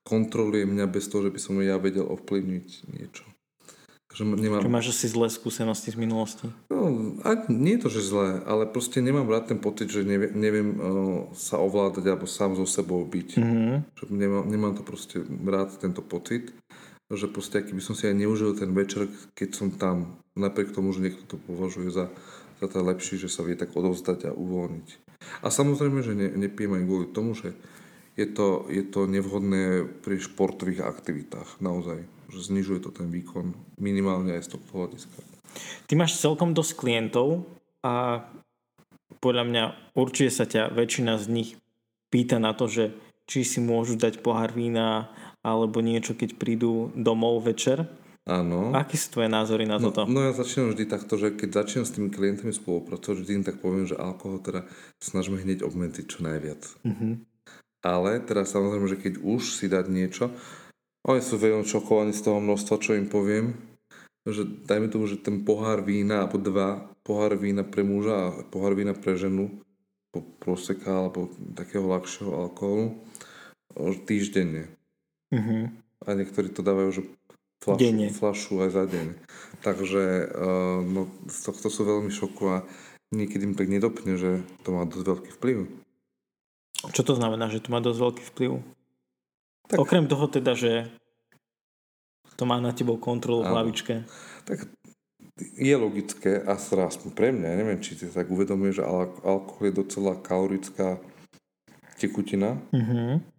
[0.01, 3.25] kontroluje mňa bez toho, že by som ja vedel ovplyvniť niečo.
[4.13, 6.47] Že nemám, Že máš asi zlé skúsenosti z minulosti.
[6.69, 10.33] no, a nie je to, že zlé, ale proste nemám rád ten pocit, že neviem,
[10.37, 10.79] neviem uh,
[11.33, 13.29] sa ovládať alebo sám so sebou byť.
[13.41, 13.75] Mhm.
[13.97, 16.53] Že nemám, nemám to proste rád, tento pocit,
[17.09, 20.93] že proste aký by som si aj neužil ten večer, keď som tam, napriek tomu,
[20.93, 22.09] že niekto to považuje za,
[22.61, 24.89] za to lepší, že sa vie tak odovzdať a uvoľniť.
[25.45, 27.53] A samozrejme, že ne, nepijem aj kvôli tomu, že
[28.17, 32.05] je to, je to nevhodné pri športových aktivitách, naozaj.
[32.33, 35.17] Že znižuje to ten výkon minimálne aj z tohto hľadiska.
[35.85, 37.45] Ty máš celkom dosť klientov
[37.85, 38.25] a
[39.21, 41.51] podľa mňa určite sa ťa väčšina z nich
[42.09, 42.97] pýta na to, že
[43.29, 45.13] či si môžu dať pohár vína
[45.45, 47.85] alebo niečo, keď prídu domov večer.
[48.23, 48.71] Áno.
[48.71, 50.07] Aké sú tvoje názory na No, toto?
[50.07, 53.59] no ja začínam vždy takto, že keď začínam s tými klientami spolupracovať, vždy im tak
[53.59, 54.63] poviem, že alkohol teda
[55.03, 56.63] snažíme hneď obmedziť čo najviac.
[56.87, 57.27] Mhm.
[57.83, 60.31] Ale teraz samozrejme, že keď už si dať niečo,
[61.03, 63.59] oni sú veľmi šokovaní z toho množstva, čo im poviem,
[64.23, 68.79] že dajme tomu, že ten pohár vína, alebo dva pohár vína pre muža a pohár
[68.79, 69.51] vína pre ženu,
[70.15, 73.01] po proseka alebo takého ľahšieho alkoholu,
[74.07, 74.71] týždenne.
[75.33, 75.81] Mhm.
[76.03, 77.03] A niektorí to dávajú, že
[77.63, 78.11] flašu, Denne.
[78.11, 79.07] flašu aj za deň.
[79.63, 80.03] Takže
[80.35, 82.57] uh, no, z tohto sú veľmi šoku a
[83.15, 85.59] niekedy im tak nedopne, že to má dosť veľký vplyv.
[86.91, 88.51] Čo to znamená, že to má dosť veľký vplyv?
[89.73, 90.93] Tak- Okrem toho teda, že
[92.37, 93.95] to má na tebou kontrolu v hlavičke.
[94.45, 94.69] Tak
[95.41, 99.73] je logické, a teda aspoň pre mňa, neviem, či si tak uvedomuje, že al- alkohol
[99.73, 101.01] je docela kalorická
[101.97, 102.61] tekutina.
[102.75, 103.33] Mhm.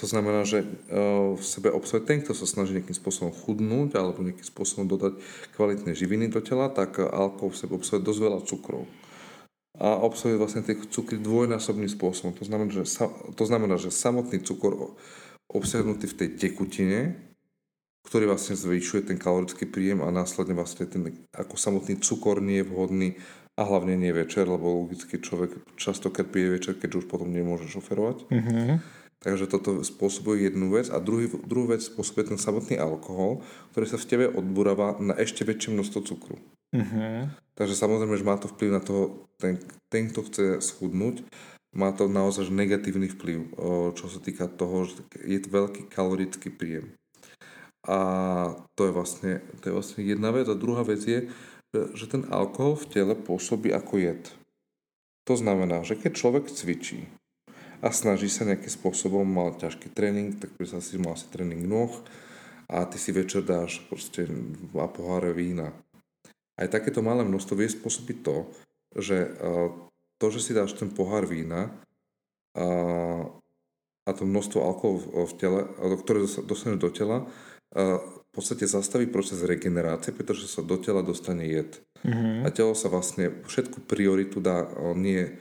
[0.00, 4.24] To znamená, že uh, v sebe obsahuje ten, kto sa snaží nejakým spôsobom chudnúť alebo
[4.24, 5.20] nejakým spôsobom dodať
[5.52, 8.88] kvalitné živiny do tela, tak uh, alkohol v sebe obsahuje dosť veľa cukrov.
[9.76, 12.32] A obsahuje vlastne tie cukry dvojnásobným spôsobom.
[12.32, 12.88] To znamená, že,
[13.36, 14.96] to znamená, že samotný cukor
[15.50, 17.18] obsiahnutý v tej tekutine,
[18.06, 22.68] ktorý vlastne zvyšuje ten kalorický príjem a následne vlastne ten ako samotný cukor nie je
[22.68, 23.08] vhodný
[23.58, 28.30] a hlavne nie večer, lebo logicky človek častokrát pije večer, keď už potom nemôže šoferovať.
[28.32, 28.80] Mhm.
[29.20, 33.44] Takže toto spôsobuje jednu vec a druhý, druhú vec spôsobuje ten samotný alkohol,
[33.76, 36.40] ktorý sa v tebe odburáva na ešte väčšie množstvo cukru.
[36.72, 37.36] Mhm.
[37.52, 39.60] Takže samozrejme, že má to vplyv na toho, ten,
[39.92, 41.20] ten kto chce schudnúť,
[41.70, 43.54] má to naozaj negatívny vplyv,
[43.94, 46.94] čo sa týka toho, že je to veľký kalorický príjem.
[47.86, 47.98] A
[48.76, 50.50] to je vlastne, to je vlastne jedna vec.
[50.50, 51.30] A druhá vec je,
[51.70, 54.22] že, ten alkohol v tele pôsobí ako jed.
[55.24, 57.06] To znamená, že keď človek cvičí
[57.80, 61.64] a snaží sa nejakým spôsobom, mal ťažký tréning, tak by sa si mal asi tréning
[61.64, 61.94] noh
[62.68, 64.26] a ty si večer dáš proste
[64.74, 65.72] dva poháre vína.
[66.60, 68.36] Aj takéto malé množstvo vie spôsobiť to,
[68.98, 69.70] že eh,
[70.20, 71.72] to, že si dáš ten pohár vína
[72.52, 72.66] a,
[74.04, 75.60] a to množstvo alkoholu v, tele,
[76.04, 77.18] ktoré dos- dostaneš do tela,
[77.72, 77.96] eh,
[78.30, 81.82] v podstate zastaví proces regenerácie, pretože sa do tela dostane jed.
[82.06, 82.46] Mhm.
[82.46, 85.40] A telo sa vlastne všetku prioritu dá nie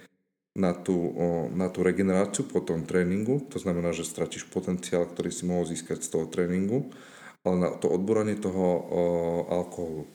[0.58, 1.14] na tú,
[1.54, 6.04] na tú regeneráciu po tom tréningu, to znamená, že stratíš potenciál, ktorý si mohol získať
[6.04, 6.90] z toho tréningu,
[7.46, 8.66] ale na to odboranie toho
[9.48, 10.10] alkoholu.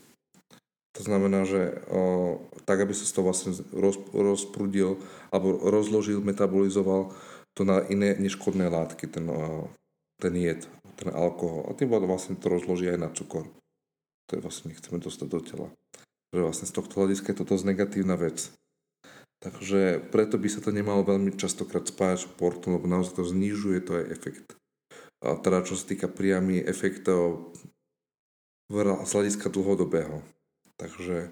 [0.95, 5.03] To znamená, že o, tak, aby sa toho vlastne roz, rozprudil
[5.35, 7.11] alebo rozložil, metabolizoval
[7.59, 9.67] to na iné neškodné látky, ten, o,
[10.23, 11.67] ten jed, ten alkohol.
[11.67, 13.51] A tým vlastne to rozloží aj na cukor.
[14.31, 15.69] To je vlastne nechceme dostať do tela
[16.35, 18.51] že vlastne z tohto hľadiska je to dosť negatívna vec.
[19.39, 23.79] Takže preto by sa to nemalo veľmi častokrát spájať s športom, lebo naozaj to znižuje
[23.87, 24.47] to aj efekt.
[25.23, 27.55] A teda čo sa týka priamy efektov
[28.67, 30.27] z hľadiska dlhodobého.
[30.81, 31.31] Takže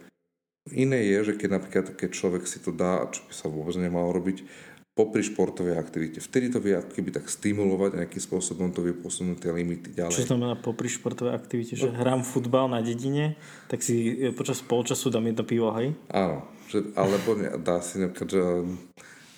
[0.71, 4.15] iné je, že keď napríklad keď človek si to dá, čo by sa vôbec nemalo
[4.15, 4.47] robiť,
[4.93, 6.21] popri športovej aktivite.
[6.21, 9.97] Vtedy to vie ako keby tak stimulovať a nejakým spôsobom to vie posunúť tie limity
[9.97, 10.13] ďalej.
[10.13, 11.81] Čo znamená popri športovej aktivite?
[11.81, 13.41] Že hrám futbal na dedine,
[13.73, 15.97] tak si e, počas polčasu dám jedno pivo, hej?
[16.13, 18.43] Áno, že, alebo ne, dá si napríklad, že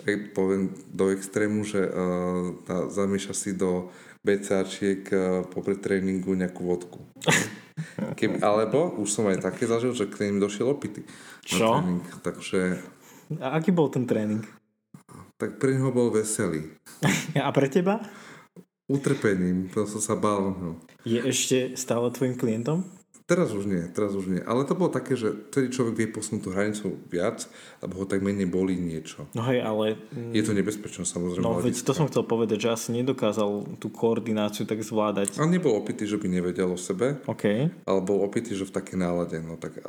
[0.05, 3.89] Aj poviem do extrému, že uh, tá, zamieša si do
[4.27, 6.99] BCAčiek uh, popred tréningu nejakú vodku.
[8.15, 11.03] Keby, alebo už som aj také zažil, že k ním došiel opity.
[11.43, 11.83] Čo?
[11.83, 12.79] Tréning, takže
[13.43, 14.47] A aký bol ten tréning?
[15.35, 16.71] tak pre neho bol veselý.
[17.35, 18.01] A pre teba?
[18.87, 20.55] Utrpením, to som sa bál.
[20.55, 20.71] No.
[21.09, 22.85] Je ešte stále tvojim klientom?
[23.25, 24.43] Teraz už nie, teraz už nie.
[24.45, 27.49] Ale to bolo také, že vtedy človek vie posunúť tú hranicu viac,
[27.81, 29.25] lebo ho tak menej bolí niečo.
[29.33, 29.97] No hej, ale...
[30.37, 31.41] Je to nebezpečné samozrejme.
[31.41, 35.41] No veď to som chcel povedať, že asi nedokázal tú koordináciu tak zvládať.
[35.41, 37.45] On nebol opitý, že by nevedel o sebe, OK.
[37.73, 39.41] ale bol opitý, že v takej nálade.
[39.41, 39.81] No tak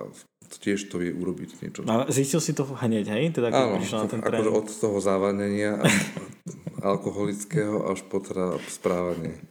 [0.47, 1.83] tiež to vie urobiť niečo.
[1.91, 3.35] A zistil si to hneď, hej?
[3.35, 5.83] Teda Áno, na ten akože od toho závadenia
[6.95, 9.41] alkoholického až po teda správanie.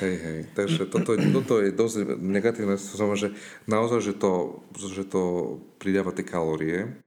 [0.00, 0.40] Hej, hej.
[0.54, 2.74] Takže toto, toto je dosť negatívne.
[2.78, 3.30] To znamená, že
[3.70, 5.22] naozaj, že to, že to
[5.78, 6.98] pridáva tie kalórie.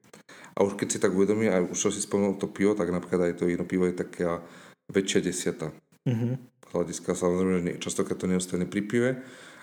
[0.55, 3.31] A už keď si tak uvedomí, aj už čo si spomenul to pivo, tak napríklad
[3.31, 4.43] aj to jedno pivo je taká
[4.91, 5.71] väčšia desiata.
[6.07, 6.51] Mhm.
[6.71, 9.11] Hľadiska samozrejme, častokrát to neostane pri pive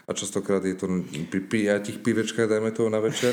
[0.04, 0.88] a častokrát je to
[1.32, 3.32] pri piatich pivečkách, dajme toho na večer.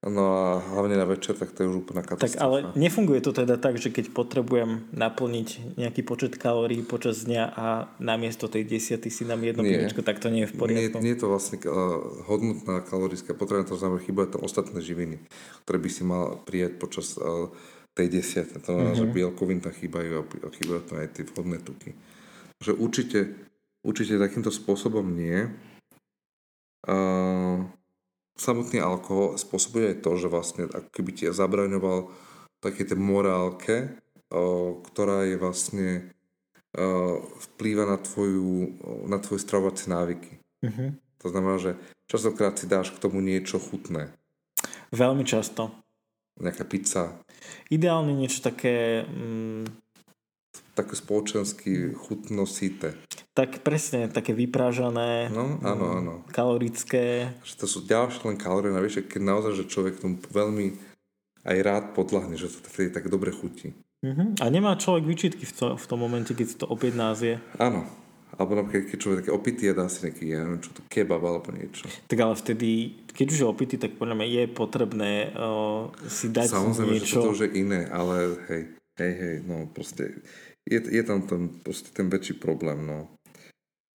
[0.00, 2.40] No a hlavne na večer, tak to je už úplná Tak katastrofa.
[2.40, 7.84] ale nefunguje to teda tak, že keď potrebujem naplniť nejaký počet kalórií počas dňa a
[8.00, 9.76] namiesto tej desiaty si dám jedno Nie.
[9.76, 11.04] pivečko, tak to nie je v Nie, poriadku.
[11.04, 12.00] nie je to vlastne uh,
[12.32, 15.20] hodnotná kalorická potreba, to znamená, chýbajú tam ostatné živiny,
[15.68, 17.52] ktoré by si mal prijať počas uh,
[17.92, 18.56] tej desiate.
[18.56, 19.04] To znamená, mm-hmm.
[19.04, 21.92] že bielkovín tam chýbajú a chýbajú tam aj tie vhodné tuky.
[22.56, 23.18] Takže určite,
[23.84, 25.44] určite takýmto spôsobom nie.
[26.88, 27.68] Uh,
[28.40, 32.08] samotný alkohol spôsobuje aj to, že vlastne ako keby ti zabraňoval
[32.64, 34.00] také tej morálke,
[34.90, 35.88] ktorá je vlastne
[36.76, 40.40] uh, vplýva na, tvoju, na tvoje stravovacie návyky.
[40.64, 40.96] Mhm.
[41.20, 41.72] To znamená, že
[42.08, 44.08] častokrát si dáš k tomu niečo chutné.
[44.88, 45.68] Veľmi často.
[46.40, 47.20] Nejaká pizza,
[47.70, 49.06] Ideálne niečo také...
[49.06, 49.66] Mm,
[50.74, 52.96] také spoločensky chutno síte.
[53.40, 56.12] Tak presne, také vyprážané, No, áno, áno.
[56.28, 57.32] kalorické.
[57.40, 60.76] Že to sú ďalšie len kalórie navyše, keď naozaj, že človek tomu veľmi
[61.48, 63.72] aj rád podľahne, že to vtedy tak dobre chutí.
[64.04, 64.44] Mhm.
[64.44, 67.40] A nemá človek výčitky v, to, v tom momente, keď to a zje.
[67.56, 67.88] Áno.
[68.36, 71.20] Alebo napríklad, keď človek také opitý a dá si nejaký, ja neviem, čo to, kebab
[71.20, 71.84] alebo niečo.
[72.08, 72.68] Tak ale vtedy,
[73.12, 77.16] keď už je opitý, tak podľa mňa je potrebné uh, si dať Samozrejme, že niečo.
[77.20, 78.62] toto už je iné, ale hej,
[79.02, 80.22] hej, hej, no proste
[80.70, 83.10] je, je tam ten, proste ten väčší problém, no.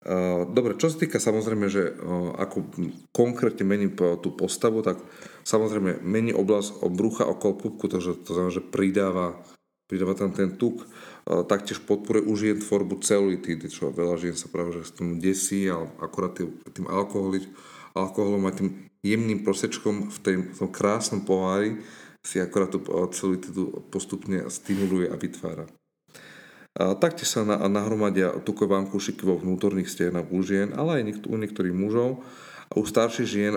[0.03, 2.75] Uh, dobre, čo sa týka samozrejme, že uh, ako
[3.15, 4.99] konkrétne mením tú postavu, tak
[5.47, 9.39] samozrejme mení oblasť brucha okolo pupku, takže to znamená, že pridáva,
[9.87, 14.51] pridáva tam ten tuk, uh, taktiež podporuje u žien tvorbu celulitídy, čo veľa žien sa
[14.51, 17.47] práve že s tým desí, ale akorát tým, tým alkoholi,
[17.95, 21.79] alkoholom a tým jemným prosečkom v, tej, v tom krásnom pohári
[22.27, 25.67] si akorát tú celulitídu postupne stimuluje a vytvára.
[26.73, 31.77] Taktiež sa na, nahromadia tukové vankúšiky vo vnútorných stenách u žien, ale aj u niektorých
[31.77, 32.25] mužov.
[32.73, 33.55] A u starších žien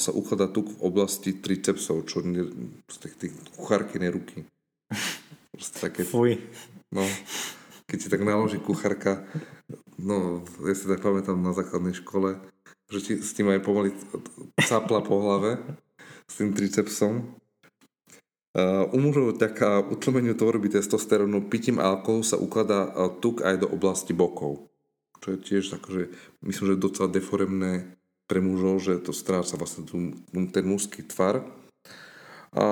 [0.00, 2.48] sa ukladá tuk v oblasti tricepsov, čo nie,
[2.88, 4.48] z tých, tých kuchárkynej ruky.
[5.52, 6.40] Proste také, Fuj.
[6.88, 7.04] no,
[7.84, 9.20] keď si tak naloží kuchárka,
[10.00, 12.40] no, ja si tak pamätám na základnej škole,
[12.88, 13.92] že ti s tým aj pomaly
[14.64, 15.60] capla po hlave,
[16.24, 17.36] s tým tricepsom.
[18.50, 23.70] Uh, u mužov taká utlmeniu tvorby testosterónu pitím alkoholu sa ukladá uh, tuk aj do
[23.70, 24.66] oblasti bokov.
[25.22, 26.10] Čo je tiež akože,
[26.42, 27.94] myslím, že docela deforemné
[28.26, 29.86] pre mužov, že to stráca vlastne
[30.50, 31.46] ten mužský tvar.
[32.50, 32.66] A,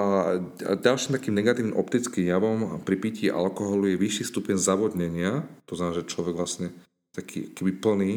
[0.59, 6.11] ďalším takým negatívnym optickým javom pri pití alkoholu je vyšší stupeň zavodnenia, to znamená, že
[6.11, 6.75] človek vlastne
[7.15, 8.13] taký keby plný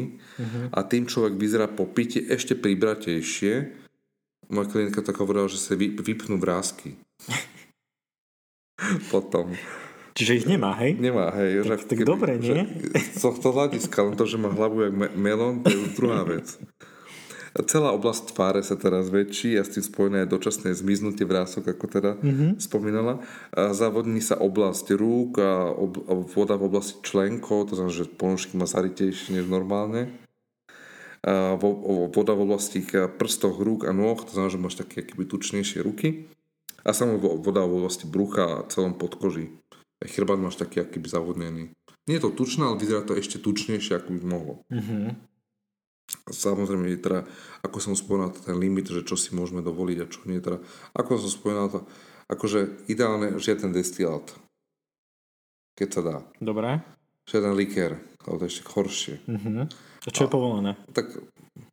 [0.74, 3.78] a tým človek vyzerá po piti ešte pribratejšie.
[4.50, 6.98] Moja klientka tak hovorila, že sa vy, vypnú vrázky.
[9.14, 9.54] Potom.
[10.12, 11.00] Čiže ich nemá, hej?
[11.00, 11.64] Nemá, hej.
[11.64, 12.68] Tak- že tak dobre, nie?
[13.16, 16.22] Z tohto hľadiska, len to, že má hlavu jak me- melón, to je už druhá
[16.28, 16.60] vec.
[17.52, 21.84] Celá oblasť tváre sa teraz väčší a s tým spojené aj dočasné zmiznutie vrások, ako
[21.84, 22.50] teda mm-hmm.
[22.56, 23.20] spomínala.
[23.52, 28.08] A zavodní sa oblasť rúk a, ob, a voda v oblasti členkov, to znamená, že
[28.08, 30.08] ponožky má zaritejšie než normálne.
[31.20, 32.80] A vo, voda v oblasti
[33.20, 36.32] prstov rúk a nôh, to znamená, že máš také tučnejšie ruky.
[36.82, 39.54] A samo vo- voda v oblasti brucha a celom podkoží.
[40.00, 41.64] Chrbát máš taký akýby zavodnený.
[42.04, 44.54] Nie je to tučné, ale vyzerá to ešte tučnejšie, ako by mohlo.
[44.68, 45.14] Mhm.
[46.24, 47.20] Samozrejme je teda,
[47.62, 50.38] ako som spomínal, ten limit, že čo si môžeme dovoliť a čo nie.
[50.38, 50.58] Teda,
[50.92, 51.80] ako som spomínal, to,
[52.28, 54.26] akože ideálne žiaden destilát.
[55.72, 56.16] Keď sa dá.
[56.36, 56.82] Dobre.
[57.24, 59.14] Žiaden likér, alebo to ešte horšie.
[59.24, 59.70] Mhm.
[60.02, 60.74] A čo je povolené?
[60.90, 61.14] Tak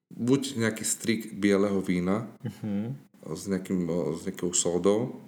[0.10, 3.09] buď nejaký strik bieleho vína Mhm.
[3.26, 5.20] S, nejakým, s nejakou sódou,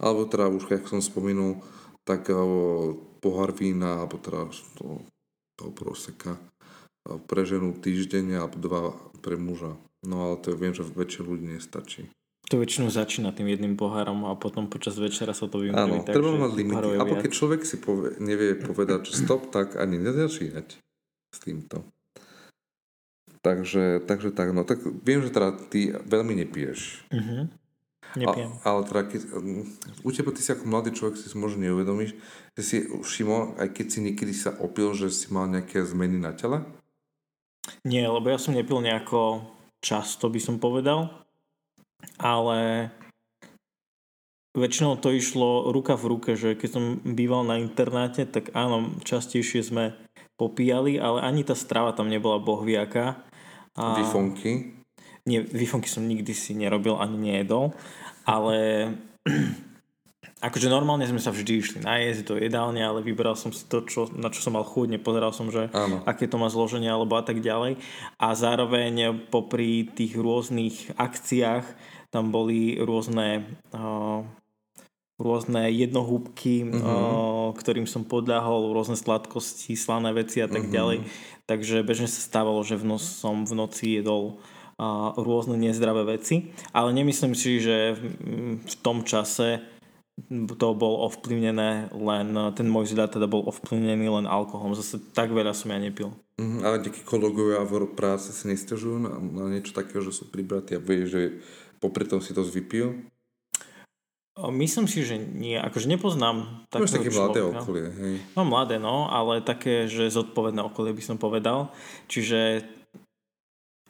[0.00, 1.60] alebo teda už, ako som spomenul,
[2.08, 2.32] tak
[3.20, 4.48] pohár vína, alebo teda
[4.80, 5.04] to,
[5.60, 6.40] toho proseka
[7.28, 8.82] pre ženu týždeň alebo dva
[9.20, 9.76] pre muža.
[10.00, 12.08] No ale to viem, že väčšie ľudí nestačí.
[12.50, 16.02] To väčšinou začína tým jedným pohárom a potom počas večera sa to vymýli.
[16.02, 16.98] Áno, treba mať limity.
[16.98, 20.80] A keď človek si povie, nevie povedať, že stop, tak ani nezačínať
[21.30, 21.86] s týmto.
[23.40, 27.08] Takže, takže tak, no tak viem, že teda ty veľmi nepiješ.
[27.08, 27.48] Uh-huh.
[28.18, 28.52] Nepijem.
[28.60, 29.64] A, ale teda, keď, mm,
[30.02, 32.18] u teba ty si ako mladý človek si možno neuvedomíš,
[32.58, 36.34] že si všimol, aj keď si niekedy sa opil, že si mal nejaké zmeny na
[36.34, 36.66] tele?
[37.86, 39.46] Nie, lebo ja som nepil nejako
[39.80, 41.08] často, by som povedal.
[42.20, 42.90] Ale
[44.56, 49.62] väčšinou to išlo ruka v ruke, že keď som býval na internáte, tak áno, častejšie
[49.62, 49.84] sme
[50.34, 53.29] popíjali, ale ani tá strava tam nebola bohviaká.
[53.80, 53.96] A...
[53.96, 54.76] Vyfonky?
[55.24, 57.72] Nie, vyfonky som nikdy si nerobil ani nejedol,
[58.28, 58.88] ale
[60.48, 64.08] akože normálne sme sa vždy išli najesť do jedálne, ale vyberal som si to, čo,
[64.16, 66.04] na čo som mal chuť, nepozeral som, že Áno.
[66.04, 67.80] aké to má zloženie alebo a tak ďalej.
[68.16, 71.64] A zároveň popri tých rôznych akciách
[72.10, 74.24] tam boli rôzne uh,
[75.20, 76.80] rôzne jednohúbky, uh-huh.
[76.80, 80.74] uh, ktorým som podľahol, rôzne sladkosti, slané veci a tak uh-huh.
[80.74, 80.98] ďalej.
[81.44, 84.40] Takže bežne sa stávalo, že v noc som v noci jedol
[84.80, 88.00] uh, rôzne nezdravé veci, ale nemyslím si, že v,
[88.64, 89.60] v tom čase
[90.56, 94.76] to bol ovplyvnené len, ten môj zľad teda bol ovplyvnený len alkoholom.
[94.76, 96.12] Zase tak veľa som ja nepil.
[96.36, 100.76] Mm, ale nejakí kolegovia v práce si nestiažujú na, na niečo takého, že sú pribratí
[100.76, 101.40] a vie, že
[101.80, 103.00] popri tom si to zvypil?
[104.38, 105.58] Myslím si, že nie.
[105.58, 108.14] Akože nepoznám takého Máš také mladé okolie, hej.
[108.38, 111.74] No mladé, no, ale také, že zodpovedné okolie by som povedal.
[112.06, 112.62] Čiže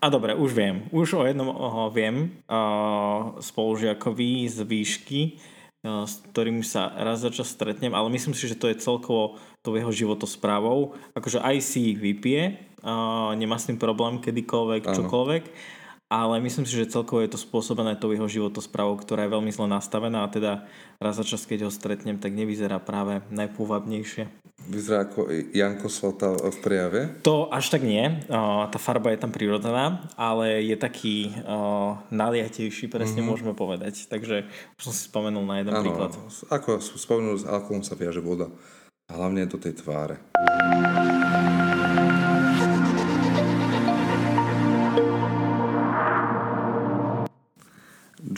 [0.00, 0.88] a dobre, už viem.
[0.96, 2.40] Už o jednom oho, viem.
[2.48, 5.20] Uh, spolužiakovi z výšky,
[5.84, 9.36] uh, s ktorým sa raz za čas stretnem, ale myslím si, že to je celkovo
[9.60, 10.96] to jeho životosprávou.
[11.12, 14.96] Akože aj si vypije, uh, nemá s tým problém kedykoľvek, ano.
[15.04, 15.44] čokoľvek
[16.10, 19.70] ale myslím si, že celkovo je to spôsobené tou jeho životosprávou, ktorá je veľmi zle
[19.70, 20.66] nastavená a teda
[20.98, 24.26] raz za čas, keď ho stretnem, tak nevyzerá práve najpôvabnejšie.
[24.60, 27.00] Vyzerá ako Janko Svata v prejave?
[27.24, 28.20] To až tak nie.
[28.28, 31.32] Tá farba je tam prirodzená, ale je taký
[32.12, 33.30] naliatejší, presne mm-hmm.
[33.30, 34.04] môžeme povedať.
[34.10, 36.12] Takže už som si spomenul na jeden ano, príklad.
[36.52, 38.52] Ako spomenul, s alkoholom sa viaže voda.
[39.08, 40.20] Hlavne do tej tváre.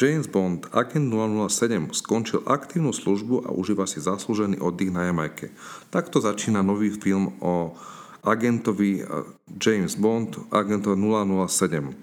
[0.03, 5.55] James Bond, agent 007, skončil aktívnu službu a užíva si zaslúžený oddych na Jamajke.
[5.95, 7.71] Takto začína nový film o
[8.27, 9.07] agentovi eh,
[9.63, 11.95] James Bond, agentovi 007.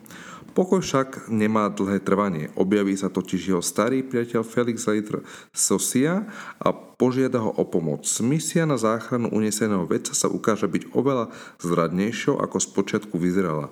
[0.55, 2.47] Pokoj však nemá dlhé trvanie.
[2.55, 5.19] Objaví sa totiž jeho starý priateľ Felix Leiter
[5.51, 6.23] Sosia
[6.55, 8.07] a požiada ho o pomoc.
[8.23, 13.67] Misia na záchranu uneseného vedca sa ukáže byť oveľa zradnejšou, ako spočiatku vyzerala.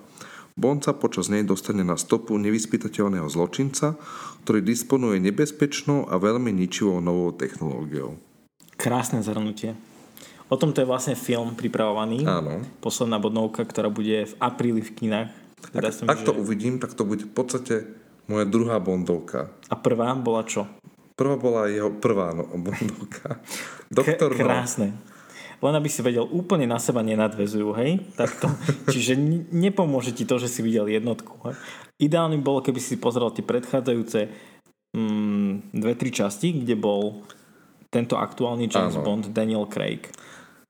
[0.58, 3.94] Bond sa počas nej dostane na stopu nevyspytateľného zločinca,
[4.42, 8.18] ktorý disponuje nebezpečnou a veľmi ničivou novou technológiou.
[8.74, 9.78] Krásne zhrnutie.
[10.50, 12.26] O tomto je vlastne film pripravovaný.
[12.26, 12.66] Áno.
[12.82, 15.30] Posledná bodnovka, ktorá bude v apríli v kinách.
[15.70, 16.38] Teda ak, ak to že...
[16.42, 17.74] uvidím, tak to bude v podstate
[18.26, 19.54] moja druhá bondovka.
[19.70, 20.66] A prvá bola čo?
[21.14, 23.38] Prvá bola jeho prvá no, bondovka.
[23.94, 24.88] Doktor K- krásne.
[24.90, 25.17] No
[25.58, 27.98] len aby si vedel, úplne na seba nenadvezujú, hej?
[28.14, 28.46] Takto.
[28.92, 29.18] Čiže
[29.50, 31.34] nepomôže ti to, že si videl jednotku.
[31.50, 31.54] Hej?
[31.98, 34.30] Ideálne bolo, keby si pozrel tie predchádzajúce
[34.94, 37.26] mm, dve, tri časti, kde bol
[37.90, 39.04] tento aktuálny James Áno.
[39.04, 40.06] Bond Daniel Craig.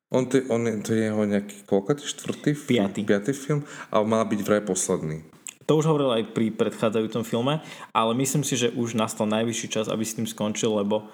[0.09, 2.89] On, to, on to je jeho nejaký koľkatý štvrtý film?
[2.89, 3.05] Piatý.
[3.05, 3.61] Piatý film
[3.93, 5.21] a mal byť vraj posledný.
[5.69, 7.61] To už hovoril aj pri predchádzajúcom filme,
[7.93, 11.13] ale myslím si, že už nastal najvyšší čas, aby s tým skončil, lebo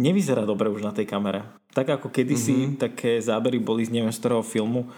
[0.00, 1.44] nevyzerá dobre už na tej kamere.
[1.76, 2.80] Tak ako kedysi mm-hmm.
[2.80, 4.88] také zábery boli z neviem z ktorého filmu,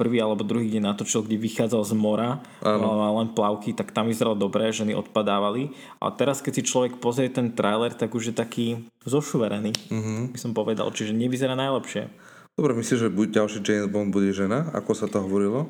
[0.00, 2.72] prvý alebo druhý deň natočil, kde vychádzal z mora a
[3.20, 5.76] len plavky, tak tam vyzeralo dobré, ženy odpadávali.
[6.00, 8.66] A teraz, keď si človek pozrie ten trailer, tak už je taký
[9.04, 10.32] zošuverený, mm-hmm.
[10.32, 10.88] by som povedal.
[10.88, 12.08] Čiže nevyzerá najlepšie.
[12.56, 15.68] Dobre, myslíš, že buď ďalší James Bond bude žena, ako sa to hovorilo?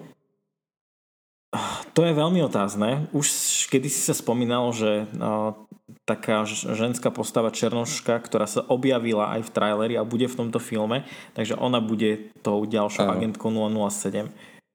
[1.98, 3.10] To je veľmi otázne.
[3.10, 3.26] Už
[3.70, 5.64] kedy si sa spomínalo, že no,
[6.04, 11.06] taká ženská postava Černoška, ktorá sa objavila aj v traileri a bude v tomto filme,
[11.38, 13.14] takže ona bude tou ďalšou Áno.
[13.14, 14.26] agentkou 007.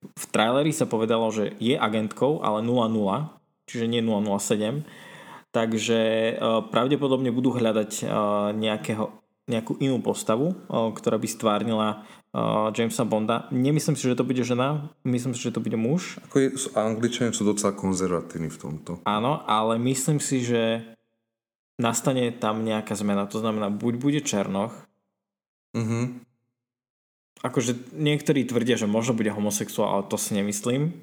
[0.05, 3.35] V traileri sa povedalo, že je agentkou, ale 00,
[3.67, 4.85] čiže nie 007.
[5.51, 5.99] Takže
[6.35, 9.11] uh, pravdepodobne budú hľadať uh, nejakého,
[9.47, 12.03] nejakú inú postavu, uh, ktorá by stvárnila
[12.35, 13.47] uh, Jamesa Bonda.
[13.55, 16.19] Nemyslím si, že to bude žena, myslím si, že to bude muž.
[16.27, 18.91] Ako je, Angličania sú docela konzervatívni v tomto.
[19.07, 20.83] Áno, ale myslím si, že
[21.79, 23.23] nastane tam nejaká zmena.
[23.31, 24.85] To znamená, buď bude Černoch,
[25.75, 26.23] Mhm.
[27.43, 30.95] Akože niektorí tvrdia, že možno bude homosexuál, ale to si nemyslím.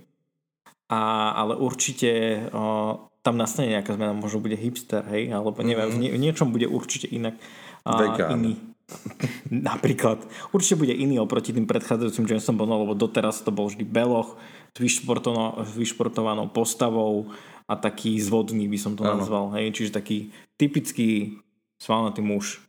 [0.89, 5.97] A, ale určite o, tam nastane nejaká zmena, možno bude hipster, hej, alebo neviem, mm-hmm.
[5.97, 7.39] v, nie, v niečom bude určite inak
[7.87, 8.29] a, Vegán.
[8.37, 8.53] iný.
[9.51, 10.25] Napríklad.
[10.51, 14.37] Určite bude iný oproti tým predchádzajúcim Jamesom Bondom, lebo doteraz to bol vždy beloch
[14.73, 14.79] s
[15.77, 17.33] vyšportovanou, postavou
[17.69, 19.21] a taký zvodný by som to Áno.
[19.21, 19.53] nazval.
[19.57, 19.77] Hej?
[19.77, 21.41] Čiže taký typický
[21.81, 22.61] svalnatý muž.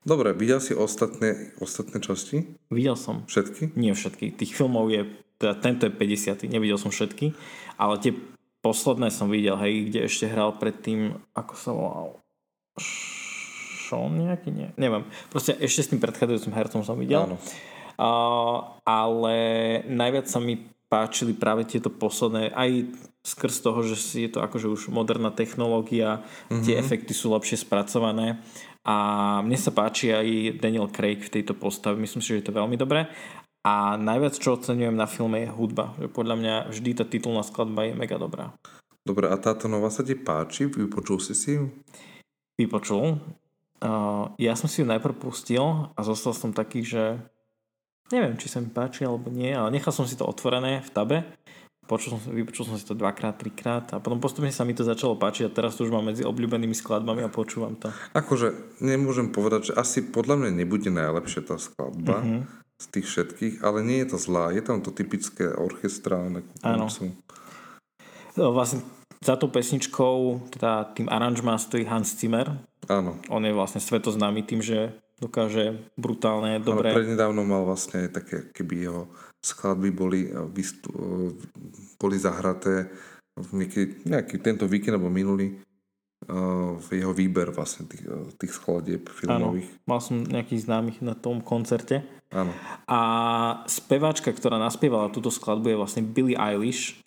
[0.00, 2.56] Dobre, videl si ostatné, ostatné časti?
[2.72, 3.28] Videl som.
[3.28, 3.76] Všetky?
[3.76, 4.32] Nie všetky.
[4.32, 5.04] Tých filmov je,
[5.36, 6.48] teda tento je 50.
[6.48, 7.36] Nevidel som všetky,
[7.76, 8.16] ale tie
[8.64, 12.08] posledné som videl, hej, kde ešte hral predtým, ako sa volal,
[13.90, 15.02] Sean nejaký, nie, neviem.
[15.34, 17.26] Proste ešte s tým predchádzajúcim hercom som videl.
[17.26, 17.36] Áno.
[17.98, 19.36] Uh, ale
[19.90, 22.86] najviac sa mi páčili práve tieto posledné, aj
[23.26, 26.64] skrz toho, že je to akože už moderná technológia, mm-hmm.
[26.64, 28.40] tie efekty sú lepšie spracované
[28.82, 28.96] a
[29.44, 32.80] mne sa páči aj Daniel Craig v tejto postave, myslím si, že je to veľmi
[32.80, 33.12] dobré
[33.60, 37.84] a najviac čo oceňujem na filme je hudba, že podľa mňa vždy tá titulná skladba
[37.84, 38.56] je mega dobrá.
[39.04, 40.68] Dobre, a táto nová sa ti páči?
[40.68, 41.68] Vypočul si si ju?
[42.56, 43.20] Vypočul.
[43.80, 47.16] Uh, ja som si ju najprv pustil a zostal som taký, že
[48.12, 51.18] neviem, či sa mi páči alebo nie, ale nechal som si to otvorené v tabe.
[51.88, 55.18] Počul som, vypočul som si to dvakrát, trikrát a potom postupne sa mi to začalo
[55.18, 57.90] páčiť a teraz to už mám medzi obľúbenými skladbami a počúvam to.
[58.14, 62.40] Akože nemôžem povedať, že asi podľa mňa nebude najlepšia tá skladba Mhm.
[62.78, 64.54] z tých všetkých, ale nie je to zlá.
[64.54, 66.46] Je tam to typické orchestrálne.
[66.62, 66.86] Áno.
[68.38, 68.86] No, Vlastne
[69.20, 72.56] za tou pesničkou, teda tým aranžmá stojí Hans Zimmer.
[72.88, 73.20] Áno.
[73.28, 76.96] On je vlastne svetoznámy tým, že dokáže brutálne, dobre...
[76.96, 79.02] prednedávno mal vlastne také, keby jeho
[79.44, 81.30] skladby boli, vystu, eh,
[82.00, 82.88] boli zahraté
[83.52, 85.60] niekedy, nejaký tento víkend alebo minulý
[86.76, 88.04] v jeho výber vlastne tých,
[88.36, 89.68] tých skladieb Áno, filmových.
[89.88, 92.04] mal som nejakých známych na tom koncerte.
[92.28, 92.52] Áno.
[92.86, 93.00] A
[93.64, 97.00] speváčka, ktorá naspievala túto skladbu je vlastne Billie Eilish,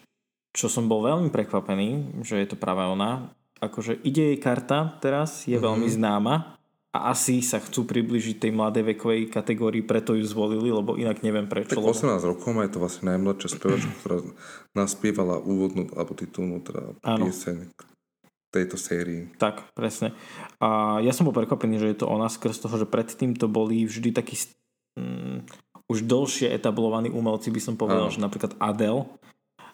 [0.54, 3.34] čo som bol veľmi prekvapený, že je to práve ona.
[3.60, 5.66] Akože ide jej karta teraz, je mm-hmm.
[5.66, 6.56] veľmi známa
[6.94, 11.50] a asi sa chcú približiť tej mladej vekovej kategórii, preto ju zvolili, lebo inak neviem
[11.50, 11.74] prečo.
[11.74, 11.90] Tak Lebo...
[11.90, 14.18] 18 rokov má je to vlastne najmladšia spevačka, ktorá
[14.78, 17.26] naspievala úvodnú alebo titulnú teda Áno.
[17.26, 17.74] pieseň
[18.54, 19.34] tejto sérii.
[19.42, 20.14] Tak, presne.
[20.62, 23.90] A ja som bol prekvapený, že je to ona skrz toho, že predtým to boli
[23.90, 24.38] vždy takí
[24.94, 25.50] mm,
[25.90, 28.14] už dlhšie etablovaní umelci, by som povedal, Áno.
[28.14, 29.10] že napríklad Adele.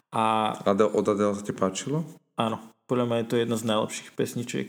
[0.09, 2.01] A Adele, od Adele sa ti páčilo?
[2.39, 2.57] áno,
[2.87, 4.67] podľa mňa je to jedna z najlepších pesničiek.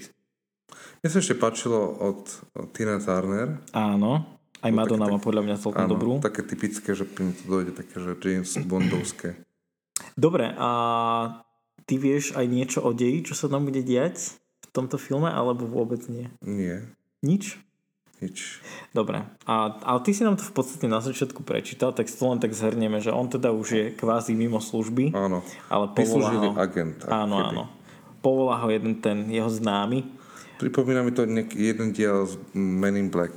[1.01, 2.29] Mne sa ešte páčilo od,
[2.77, 3.57] Tina Turner.
[3.73, 4.27] Áno,
[4.61, 6.13] aj Madonna má podľa mňa celkom Áno, dobrú.
[6.21, 9.41] také typické, že mi to dojde také, že James Bondovské.
[10.19, 10.71] Dobre, a
[11.89, 15.65] ty vieš aj niečo o deji, čo sa tam bude diať v tomto filme, alebo
[15.65, 16.29] vôbec nie?
[16.45, 16.85] Nie,
[17.25, 17.57] Nič?
[18.21, 18.61] Nič.
[18.93, 22.39] Dobre, a, ale ty si nám to v podstate na začiatku prečítal, tak to len
[22.39, 27.01] tak zhrnieme, že on teda už je kvázi mimo služby, Áno, ale vyslúžili ho, agent.
[27.09, 27.49] áno, keby.
[27.53, 27.63] áno,
[28.21, 30.21] povolá ho jeden ten jeho známy,
[30.61, 33.33] Pripomína mi to nejaký jeden diel z Men in Black.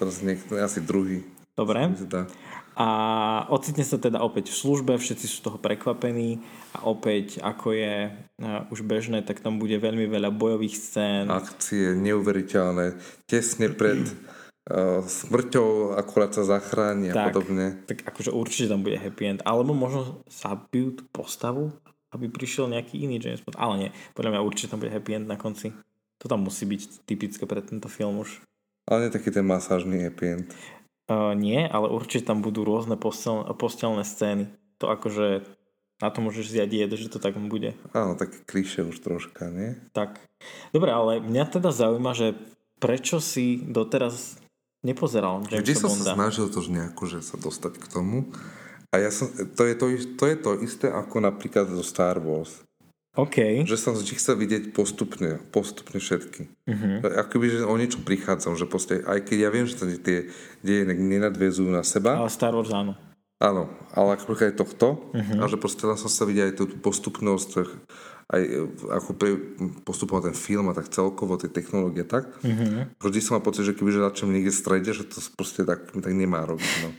[0.00, 1.20] Teraz niekto, asi druhý.
[1.52, 1.92] dobre.
[2.74, 2.88] A
[3.54, 6.42] ocitne sa teda opäť v službe, všetci sú toho prekvapení
[6.74, 11.30] a opäť, ako je uh, už bežné, tak tam bude veľmi veľa bojových scén.
[11.30, 12.98] Akcie neuveriteľné.
[13.30, 17.86] Tesne pred uh, smrťou akurát sa zachráni a podobne.
[17.86, 19.40] Tak akože určite tam bude happy end.
[19.46, 21.70] Alebo možno zabijú tú postavu,
[22.10, 23.54] aby prišiel nejaký iný James Bond.
[23.54, 25.70] Ale nie, podľa mňa určite tam bude happy end na konci.
[26.22, 28.42] To tam musí byť typické pre tento film už.
[28.90, 30.48] Ale nie taký ten masážny happy end.
[31.04, 34.48] Uh, nie, ale určite tam budú rôzne postel, postelné scény.
[34.80, 35.44] To akože
[36.02, 37.76] na to môžeš jed, že to tak bude.
[37.92, 39.76] Áno, také kliše už troška, nie?
[39.92, 40.18] Tak.
[40.72, 42.34] Dobre, ale mňa teda zaujíma, že
[42.82, 44.40] prečo si doteraz
[44.80, 46.04] nepozeral Vždy Jamesa som Bonda?
[46.04, 48.16] sa snažil to nejako, že sa dostať k tomu.
[48.90, 49.86] A ja som, to, je to,
[50.16, 52.63] to je to isté ako napríklad zo Star Wars.
[53.14, 53.62] OK.
[53.62, 56.50] Že som vždy chcel vidieť postupne, postupne všetky.
[56.66, 56.98] Uh-huh.
[57.14, 60.26] Akoby, že o niečo prichádzam, že proste, aj keď ja viem, že tie
[60.66, 62.98] deje nenadvezujú na seba, Ale Star Wars áno.
[63.38, 65.38] áno, ale ako aj tohto, Mhm.
[65.38, 67.50] a že proste len som sa vidieť aj tú postupnosť,
[68.34, 69.30] aj e, ako pre,
[69.86, 72.26] postupoval ten film a tak celkovo tie technológie tak.
[72.42, 72.90] Uh-huh.
[72.98, 75.86] Vždy som mal pocit, že keby že začnem niekde v strede, že to proste tak,
[75.94, 76.72] tak nemá robiť.
[76.82, 76.90] No.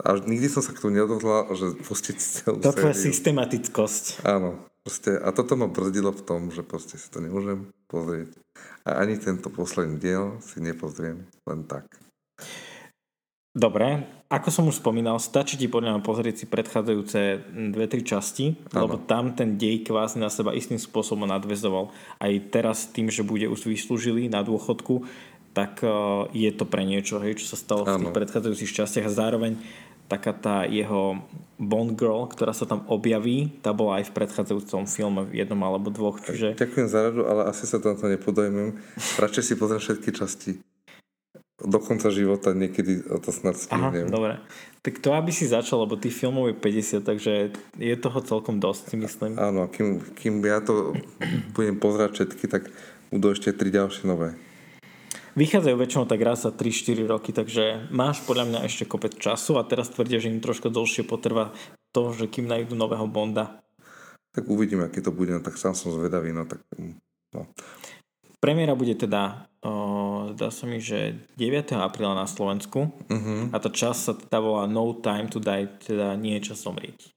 [0.00, 4.24] A nikdy som sa k tomu nedohľal, že pustiť celú To tvoja systematickosť.
[4.24, 8.36] Áno, proste, a toto ma brzdilo v tom, že proste si to nemôžem pozrieť.
[8.84, 11.86] A ani tento posledný diel si nepozriem len tak.
[13.50, 17.20] Dobre, ako som už spomínal, stačí ti podľa mňa pozrieť si predchádzajúce
[17.74, 18.86] dve, tri časti, Áno.
[18.86, 21.90] lebo tam ten dej kvázi na seba istým spôsobom nadvezoval.
[22.22, 25.02] Aj teraz tým, že bude už vyslúžili na dôchodku,
[25.50, 29.18] tak uh, je to pre niečo, hej, čo sa stalo v tých predchádzajúcich častiach a
[29.18, 29.58] zároveň
[30.10, 31.22] taká tá jeho
[31.60, 35.94] Bond Girl, ktorá sa tam objaví, tá bola aj v predchádzajúcom filme v jednom alebo
[35.94, 36.18] dvoch.
[36.18, 36.58] Čiže...
[36.58, 38.74] Ďakujem za radu, ale asi sa na to nepodojmem.
[39.20, 40.52] Radšej si pozriem všetky časti.
[41.60, 44.08] Do konca života niekedy to snad stihnem.
[44.08, 44.34] Aha, dobre.
[44.80, 47.32] Tak to, aby si začal, lebo tých filmov je 50, takže
[47.76, 49.36] je toho celkom dosť, si myslím.
[49.36, 50.96] Áno, kým, kým ja to
[51.52, 52.72] budem pozerať všetky, tak
[53.12, 54.32] budú ešte tri ďalšie nové.
[55.38, 59.66] Vychádzajú väčšinou tak raz za 3-4 roky, takže máš podľa mňa ešte kopec času a
[59.66, 61.54] teraz tvrdia, že im trošku dlhšie potrvá
[61.94, 63.62] to, že kým nájdu nového Bonda.
[64.30, 66.94] Tak uvidíme, aký to bude, no, tak sám som zvedavý, no tak mm,
[67.34, 67.46] no.
[68.40, 71.76] Premiéra bude teda, o, zdá sa mi, že 9.
[71.76, 73.52] apríla na Slovensku uh-huh.
[73.52, 77.12] a tá časť sa teda volá No Time to Die, teda nie je čas zomrieť.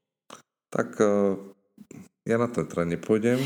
[0.74, 1.38] Tak uh,
[2.26, 3.40] ja na to teda nepôjdem.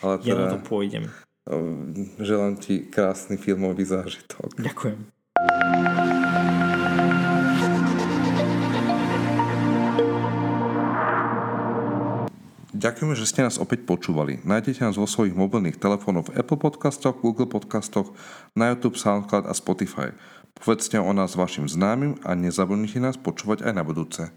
[0.00, 0.28] Ale teda...
[0.28, 1.08] Ja na to pôjdem.
[1.46, 4.58] Ehm, želám ti krásny filmový zážitok.
[4.58, 4.98] Ďakujem.
[12.76, 14.44] Ďakujeme, že ste nás opäť počúvali.
[14.44, 18.12] Nájdete nás vo svojich mobilných telefónoch v Apple Podcastoch, Google Podcastoch,
[18.52, 20.12] na YouTube, SoundCloud a Spotify.
[20.52, 24.28] Povedzte o nás vašim známym a nezabudnite nás počúvať aj na budúce.